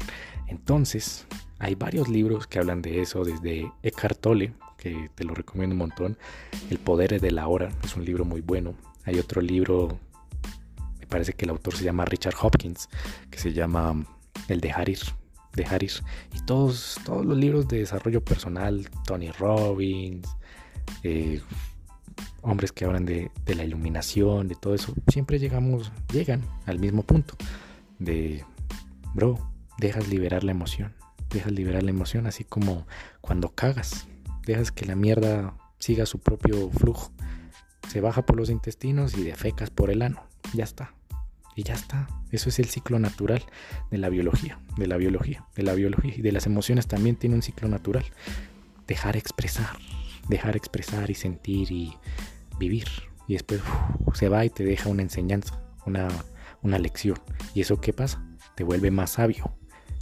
Entonces, 0.48 1.26
hay 1.58 1.74
varios 1.74 2.08
libros 2.08 2.46
que 2.46 2.58
hablan 2.58 2.82
de 2.82 3.00
eso, 3.00 3.24
desde 3.24 3.72
Eckhart 3.82 4.20
Tolle, 4.20 4.52
que 4.76 5.10
te 5.14 5.24
lo 5.24 5.34
recomiendo 5.34 5.74
un 5.74 5.78
montón, 5.78 6.18
El 6.70 6.78
poder 6.78 7.20
de 7.20 7.30
la 7.30 7.46
hora, 7.48 7.70
es 7.84 7.96
un 7.96 8.04
libro 8.04 8.24
muy 8.24 8.40
bueno. 8.40 8.74
Hay 9.04 9.18
otro 9.18 9.40
libro, 9.40 9.98
me 10.98 11.06
parece 11.06 11.32
que 11.32 11.44
el 11.44 11.50
autor 11.50 11.74
se 11.74 11.84
llama 11.84 12.04
Richard 12.04 12.34
Hopkins, 12.40 12.88
que 13.30 13.38
se 13.38 13.52
llama 13.52 14.04
El 14.48 14.60
dejar 14.60 14.88
ir 14.88 14.98
de 15.54 15.64
Harris. 15.64 16.02
Y 16.34 16.40
todos, 16.44 16.98
todos 17.04 17.24
los 17.24 17.36
libros 17.36 17.68
de 17.68 17.78
desarrollo 17.78 18.24
personal, 18.24 18.88
Tony 19.04 19.30
Robbins, 19.30 20.28
eh, 21.02 21.40
hombres 22.42 22.72
que 22.72 22.84
hablan 22.84 23.04
de, 23.04 23.30
la 23.46 23.64
iluminación, 23.64 24.48
de 24.48 24.54
todo 24.54 24.74
eso, 24.74 24.94
siempre 25.08 25.38
llegamos, 25.38 25.92
llegan 26.12 26.42
al 26.66 26.78
mismo 26.78 27.02
punto 27.02 27.34
de, 27.98 28.44
bro, 29.14 29.38
dejas 29.78 30.08
liberar 30.08 30.44
la 30.44 30.50
emoción, 30.50 30.94
dejas 31.30 31.52
liberar 31.52 31.82
la 31.82 31.90
emoción, 31.90 32.26
así 32.26 32.44
como 32.44 32.86
cuando 33.20 33.50
cagas, 33.50 34.08
dejas 34.44 34.72
que 34.72 34.86
la 34.86 34.96
mierda 34.96 35.54
siga 35.78 36.06
su 36.06 36.18
propio 36.18 36.70
flujo, 36.70 37.12
se 37.88 38.00
baja 38.00 38.26
por 38.26 38.36
los 38.36 38.50
intestinos 38.50 39.16
y 39.16 39.22
defecas 39.22 39.70
por 39.70 39.90
el 39.90 40.02
ano, 40.02 40.24
ya 40.52 40.64
está, 40.64 40.94
y 41.54 41.62
ya 41.62 41.74
está. 41.74 42.08
Eso 42.30 42.48
es 42.48 42.58
el 42.58 42.66
ciclo 42.66 42.98
natural 42.98 43.42
de 43.90 43.98
la 43.98 44.08
biología, 44.08 44.58
de 44.76 44.86
la 44.86 44.96
biología, 44.96 45.44
de 45.54 45.62
la 45.62 45.74
biología 45.74 46.14
y 46.16 46.22
de 46.22 46.32
las 46.32 46.46
emociones 46.46 46.86
también 46.86 47.16
tiene 47.16 47.36
un 47.36 47.42
ciclo 47.42 47.68
natural. 47.68 48.04
Dejar 48.86 49.16
expresar, 49.16 49.76
dejar 50.28 50.56
expresar 50.56 51.10
y 51.10 51.14
sentir 51.14 51.70
y 51.70 51.94
vivir. 52.58 52.88
Y 53.28 53.34
después 53.34 53.60
se 54.14 54.28
va 54.28 54.44
y 54.44 54.50
te 54.50 54.64
deja 54.64 54.88
una 54.88 55.02
enseñanza, 55.02 55.62
una, 55.86 56.08
una 56.62 56.78
lección. 56.78 57.18
¿Y 57.54 57.60
eso 57.60 57.80
qué 57.80 57.92
pasa? 57.92 58.24
Te 58.56 58.64
vuelve 58.64 58.90
más 58.90 59.12
sabio 59.12 59.54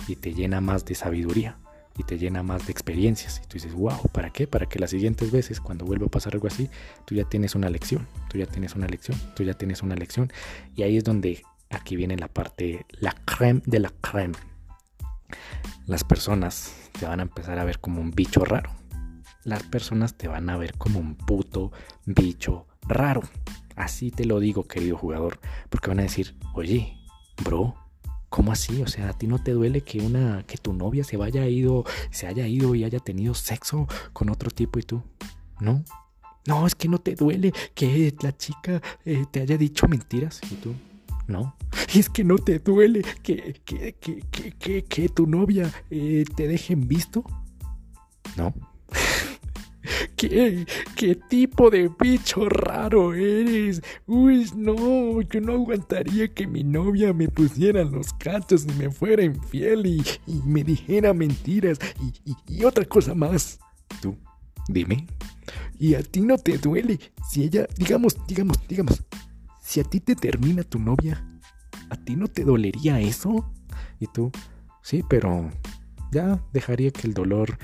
y 0.08 0.16
te 0.16 0.32
llena 0.32 0.60
más 0.60 0.84
de 0.84 0.94
sabiduría 0.94 1.58
y 1.96 2.04
te 2.04 2.18
llena 2.18 2.42
más 2.42 2.66
de 2.66 2.72
experiencias. 2.72 3.40
Y 3.44 3.46
tú 3.46 3.54
dices, 3.54 3.74
wow, 3.74 4.08
¿para 4.12 4.30
qué? 4.30 4.46
Para 4.46 4.66
que 4.66 4.78
las 4.78 4.90
siguientes 4.90 5.30
veces, 5.30 5.60
cuando 5.60 5.84
vuelva 5.84 6.06
a 6.06 6.10
pasar 6.10 6.34
algo 6.34 6.46
así, 6.46 6.70
tú 7.04 7.14
ya 7.14 7.24
tienes 7.24 7.54
una 7.54 7.70
lección, 7.70 8.06
tú 8.28 8.38
ya 8.38 8.46
tienes 8.46 8.74
una 8.74 8.86
lección, 8.86 9.18
tú 9.34 9.42
ya 9.42 9.54
tienes 9.54 9.82
una 9.82 9.96
lección. 9.96 10.32
Y 10.74 10.82
ahí 10.82 10.96
es 10.96 11.04
donde 11.04 11.42
aquí 11.70 11.96
viene 11.96 12.16
la 12.16 12.28
parte, 12.28 12.86
la 12.90 13.12
creme 13.24 13.62
de 13.66 13.80
la 13.80 13.92
creme. 14.00 14.36
Las 15.86 16.04
personas 16.04 16.72
te 16.98 17.06
van 17.06 17.20
a 17.20 17.22
empezar 17.22 17.58
a 17.58 17.64
ver 17.64 17.80
como 17.80 18.00
un 18.00 18.10
bicho 18.10 18.44
raro. 18.44 18.70
Las 19.44 19.62
personas 19.62 20.14
te 20.16 20.28
van 20.28 20.50
a 20.50 20.56
ver 20.56 20.76
como 20.76 21.00
un 21.00 21.16
puto 21.16 21.72
bicho 22.04 22.66
raro. 22.82 23.22
Así 23.76 24.10
te 24.10 24.24
lo 24.24 24.40
digo, 24.40 24.64
querido 24.64 24.96
jugador, 24.96 25.40
porque 25.70 25.88
van 25.88 26.00
a 26.00 26.04
decir, 26.04 26.36
oye, 26.54 26.96
bro, 27.42 27.74
¿Cómo 28.30 28.52
así? 28.52 28.80
O 28.80 28.86
sea, 28.86 29.08
¿a 29.10 29.12
ti 29.12 29.26
no 29.26 29.42
te 29.42 29.50
duele 29.50 29.82
que 29.82 30.00
una 30.00 30.44
que 30.46 30.56
tu 30.56 30.72
novia 30.72 31.02
se 31.02 31.16
vaya 31.16 31.46
ido, 31.48 31.84
se 32.10 32.28
haya 32.28 32.46
ido 32.46 32.74
y 32.76 32.84
haya 32.84 33.00
tenido 33.00 33.34
sexo 33.34 33.88
con 34.12 34.30
otro 34.30 34.50
tipo 34.50 34.78
y 34.78 34.82
tú? 34.82 35.02
¿No? 35.58 35.84
No, 36.46 36.66
es 36.66 36.74
que 36.76 36.88
no 36.88 36.98
te 36.98 37.16
duele 37.16 37.52
que 37.74 38.14
la 38.22 38.36
chica 38.36 38.80
eh, 39.04 39.26
te 39.30 39.40
haya 39.40 39.58
dicho 39.58 39.88
mentiras 39.88 40.40
y 40.50 40.54
tú. 40.54 40.74
No. 41.26 41.56
Es 41.94 42.08
que 42.08 42.24
no 42.24 42.38
te 42.38 42.60
duele 42.60 43.02
que, 43.22 43.60
que, 43.64 43.94
que, 44.58 44.84
que 44.84 45.08
tu 45.08 45.26
novia 45.26 45.70
eh, 45.90 46.24
te 46.36 46.46
deje 46.46 46.72
en 46.72 46.86
visto. 46.86 47.24
No. 48.36 48.54
¿Qué, 50.16 50.66
¿Qué 50.96 51.14
tipo 51.14 51.70
de 51.70 51.90
bicho 51.98 52.48
raro 52.48 53.14
eres? 53.14 53.82
Uy, 54.06 54.50
no, 54.54 55.20
yo 55.22 55.40
no 55.40 55.52
aguantaría 55.54 56.28
que 56.28 56.46
mi 56.46 56.62
novia 56.62 57.12
me 57.12 57.28
pusiera 57.28 57.84
los 57.84 58.12
cachos 58.14 58.66
y 58.68 58.72
me 58.72 58.90
fuera 58.90 59.22
infiel 59.22 59.86
y, 59.86 60.02
me 60.44 60.62
dijera 60.64 61.14
mentiras 61.14 61.78
y, 62.26 62.34
y 62.46 62.64
otra 62.64 62.84
cosa 62.84 63.14
más. 63.14 63.58
Tú, 64.00 64.16
dime. 64.68 65.06
¿Y 65.78 65.94
a 65.94 66.02
ti 66.02 66.20
no 66.20 66.36
te 66.36 66.58
duele 66.58 67.00
si 67.28 67.44
ella, 67.44 67.66
digamos, 67.76 68.16
digamos, 68.26 68.58
digamos, 68.68 69.02
si 69.62 69.80
a 69.80 69.84
ti 69.84 70.00
te 70.00 70.14
termina 70.14 70.62
tu 70.62 70.78
novia, 70.78 71.24
¿a 71.88 71.96
ti 71.96 72.16
no 72.16 72.28
te 72.28 72.44
dolería 72.44 73.00
eso? 73.00 73.50
Y 73.98 74.06
tú, 74.06 74.30
sí, 74.82 75.02
pero 75.08 75.50
ya 76.12 76.42
dejaría 76.52 76.90
que 76.90 77.06
el 77.06 77.14
dolor, 77.14 77.58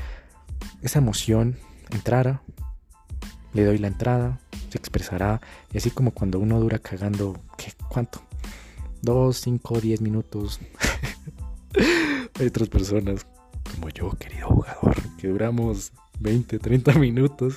esa 0.82 1.00
emoción, 1.00 1.56
entrara, 1.96 2.42
le 3.52 3.64
doy 3.64 3.78
la 3.78 3.88
entrada, 3.88 4.38
se 4.70 4.78
expresará, 4.78 5.40
y 5.72 5.78
así 5.78 5.90
como 5.90 6.12
cuando 6.12 6.38
uno 6.38 6.60
dura 6.60 6.78
cagando, 6.78 7.40
¿qué? 7.56 7.72
¿Cuánto? 7.88 8.20
Dos, 9.02 9.40
cinco, 9.40 9.80
diez 9.80 10.00
minutos. 10.00 10.60
Hay 12.38 12.46
otras 12.46 12.68
personas 12.68 13.26
como 13.74 13.88
yo, 13.90 14.10
querido 14.12 14.48
jugador, 14.48 14.96
que 15.18 15.28
duramos 15.28 15.92
20, 16.20 16.58
30 16.58 16.94
minutos. 16.94 17.54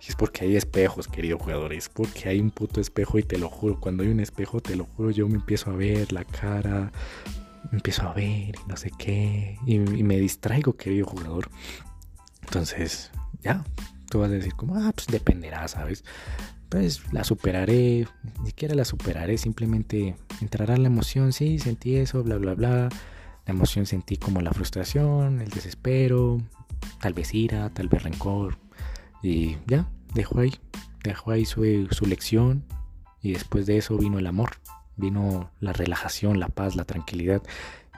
Y 0.00 0.10
es 0.10 0.16
porque 0.16 0.44
hay 0.44 0.56
espejos, 0.56 1.06
querido 1.08 1.38
jugador. 1.38 1.72
Es 1.72 1.88
porque 1.88 2.28
hay 2.28 2.40
un 2.40 2.50
puto 2.50 2.80
espejo 2.80 3.18
y 3.18 3.22
te 3.22 3.38
lo 3.38 3.48
juro. 3.48 3.78
Cuando 3.78 4.02
hay 4.02 4.10
un 4.10 4.20
espejo, 4.20 4.60
te 4.60 4.76
lo 4.76 4.84
juro, 4.84 5.10
yo 5.10 5.28
me 5.28 5.36
empiezo 5.36 5.70
a 5.70 5.74
ver 5.74 6.12
la 6.12 6.24
cara. 6.24 6.92
Me 7.70 7.78
empiezo 7.78 8.02
a 8.02 8.12
ver 8.12 8.54
y 8.54 8.68
no 8.68 8.76
sé 8.76 8.90
qué. 8.98 9.58
Y, 9.66 9.74
y 9.74 10.02
me 10.02 10.18
distraigo, 10.18 10.76
querido 10.76 11.06
jugador. 11.06 11.48
Entonces, 12.42 13.10
ya, 13.42 13.64
tú 14.08 14.20
vas 14.20 14.30
a 14.30 14.34
decir 14.34 14.54
como, 14.54 14.76
ah, 14.76 14.92
pues 14.94 15.06
dependerá, 15.06 15.66
¿sabes? 15.68 16.04
Pues 16.68 17.02
la 17.12 17.24
superaré, 17.24 18.06
ni 18.40 18.46
siquiera 18.46 18.74
la 18.74 18.84
superaré, 18.84 19.36
simplemente 19.38 20.16
entrará 20.40 20.76
la 20.76 20.86
emoción, 20.86 21.32
sí, 21.32 21.58
sentí 21.58 21.96
eso, 21.96 22.22
bla, 22.22 22.38
bla, 22.38 22.54
bla. 22.54 22.88
La 23.44 23.52
emoción 23.52 23.86
sentí 23.86 24.16
como 24.16 24.40
la 24.40 24.52
frustración, 24.52 25.40
el 25.40 25.50
desespero, 25.50 26.40
tal 27.00 27.12
vez 27.12 27.34
ira, 27.34 27.70
tal 27.70 27.88
vez 27.88 28.02
rencor. 28.02 28.56
Y 29.22 29.56
ya, 29.66 29.88
dejó 30.14 30.40
ahí, 30.40 30.54
dejó 31.02 31.32
ahí 31.32 31.44
su, 31.44 31.88
su 31.90 32.06
lección. 32.06 32.64
Y 33.20 33.32
después 33.32 33.66
de 33.66 33.78
eso 33.78 33.96
vino 33.98 34.18
el 34.18 34.26
amor. 34.26 34.52
vino 34.96 35.50
la 35.60 35.72
relajación, 35.72 36.38
la 36.38 36.48
paz, 36.48 36.76
la 36.76 36.84
tranquilidad. 36.84 37.42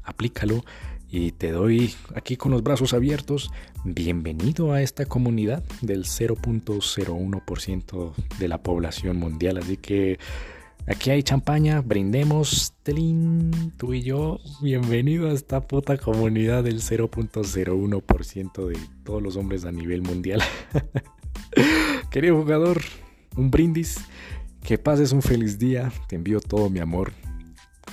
aplícalo 0.04 0.66
y 1.12 1.34
te 1.34 1.52
doy 1.52 1.94
aquí 2.16 2.38
con 2.38 2.54
los 2.54 2.64
brazos 2.64 2.94
abiertos. 2.94 3.52
Bienvenido 3.84 4.72
a 4.72 4.82
esta 4.82 5.06
comunidad 5.06 5.62
del 5.82 6.06
0.01% 6.06 8.14
de 8.40 8.48
la 8.48 8.64
población 8.64 9.18
mundial. 9.18 9.58
Así 9.58 9.76
que 9.76 10.20
aquí 10.88 11.10
hay 11.10 11.22
champaña, 11.22 11.82
brindemos, 11.82 12.76
telín, 12.84 13.74
tú 13.76 13.94
y 13.94 14.04
yo. 14.04 14.40
Bienvenido 14.62 15.30
a 15.30 15.34
esta 15.34 15.68
puta 15.68 15.98
comunidad 15.98 16.64
del 16.64 16.80
0.01% 16.80 18.68
de 18.68 18.80
todos 19.04 19.22
los 19.22 19.36
hombres 19.36 19.66
a 19.66 19.74
nivel 19.74 20.04
mundial. 20.04 20.42
Querido 22.10 22.38
jugador, 22.38 22.80
un 23.36 23.52
brindis. 23.52 24.00
Que 24.64 24.78
pases 24.78 25.12
un 25.12 25.22
feliz 25.22 25.60
día. 25.60 25.92
Te 26.08 26.16
envío 26.16 26.40
todo 26.40 26.70
mi 26.70 26.80
amor. 26.80 27.12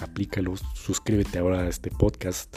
Aplícalo, 0.00 0.54
suscríbete 0.74 1.38
ahora 1.38 1.62
a 1.62 1.68
este 1.68 1.90
podcast. 1.90 2.56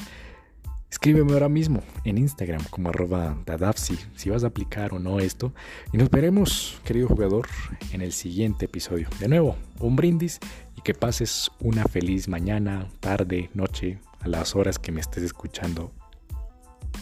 Escríbeme 0.91 1.31
ahora 1.31 1.47
mismo 1.47 1.81
en 2.03 2.17
Instagram 2.17 2.61
como 2.69 2.89
arroba 2.89 3.37
dadapsi 3.45 3.97
si 4.15 4.29
vas 4.29 4.43
a 4.43 4.47
aplicar 4.47 4.93
o 4.93 4.99
no 4.99 5.19
esto. 5.19 5.53
Y 5.93 5.97
nos 5.97 6.09
veremos, 6.09 6.79
querido 6.83 7.07
jugador, 7.07 7.47
en 7.93 8.01
el 8.01 8.11
siguiente 8.11 8.65
episodio. 8.65 9.07
De 9.19 9.29
nuevo, 9.29 9.55
un 9.79 9.95
brindis 9.95 10.39
y 10.77 10.81
que 10.81 10.93
pases 10.93 11.49
una 11.61 11.85
feliz 11.85 12.27
mañana, 12.27 12.89
tarde, 12.99 13.49
noche, 13.53 13.99
a 14.19 14.27
las 14.27 14.53
horas 14.55 14.77
que 14.77 14.91
me 14.91 14.99
estés 14.99 15.23
escuchando 15.23 15.93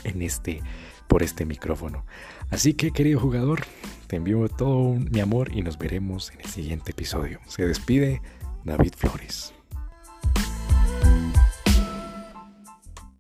en 0.03 0.21
este, 0.21 0.61
por 1.07 1.23
este 1.23 1.45
micrófono. 1.45 2.05
Así 2.51 2.75
que, 2.75 2.91
querido 2.91 3.19
jugador, 3.19 3.61
te 4.05 4.17
envío 4.17 4.47
todo 4.49 4.93
mi 4.93 5.19
amor 5.19 5.51
y 5.51 5.63
nos 5.63 5.79
veremos 5.79 6.31
en 6.31 6.41
el 6.41 6.47
siguiente 6.47 6.91
episodio. 6.91 7.39
Se 7.47 7.65
despide 7.65 8.21
David 8.63 8.93
Flores. 8.95 9.53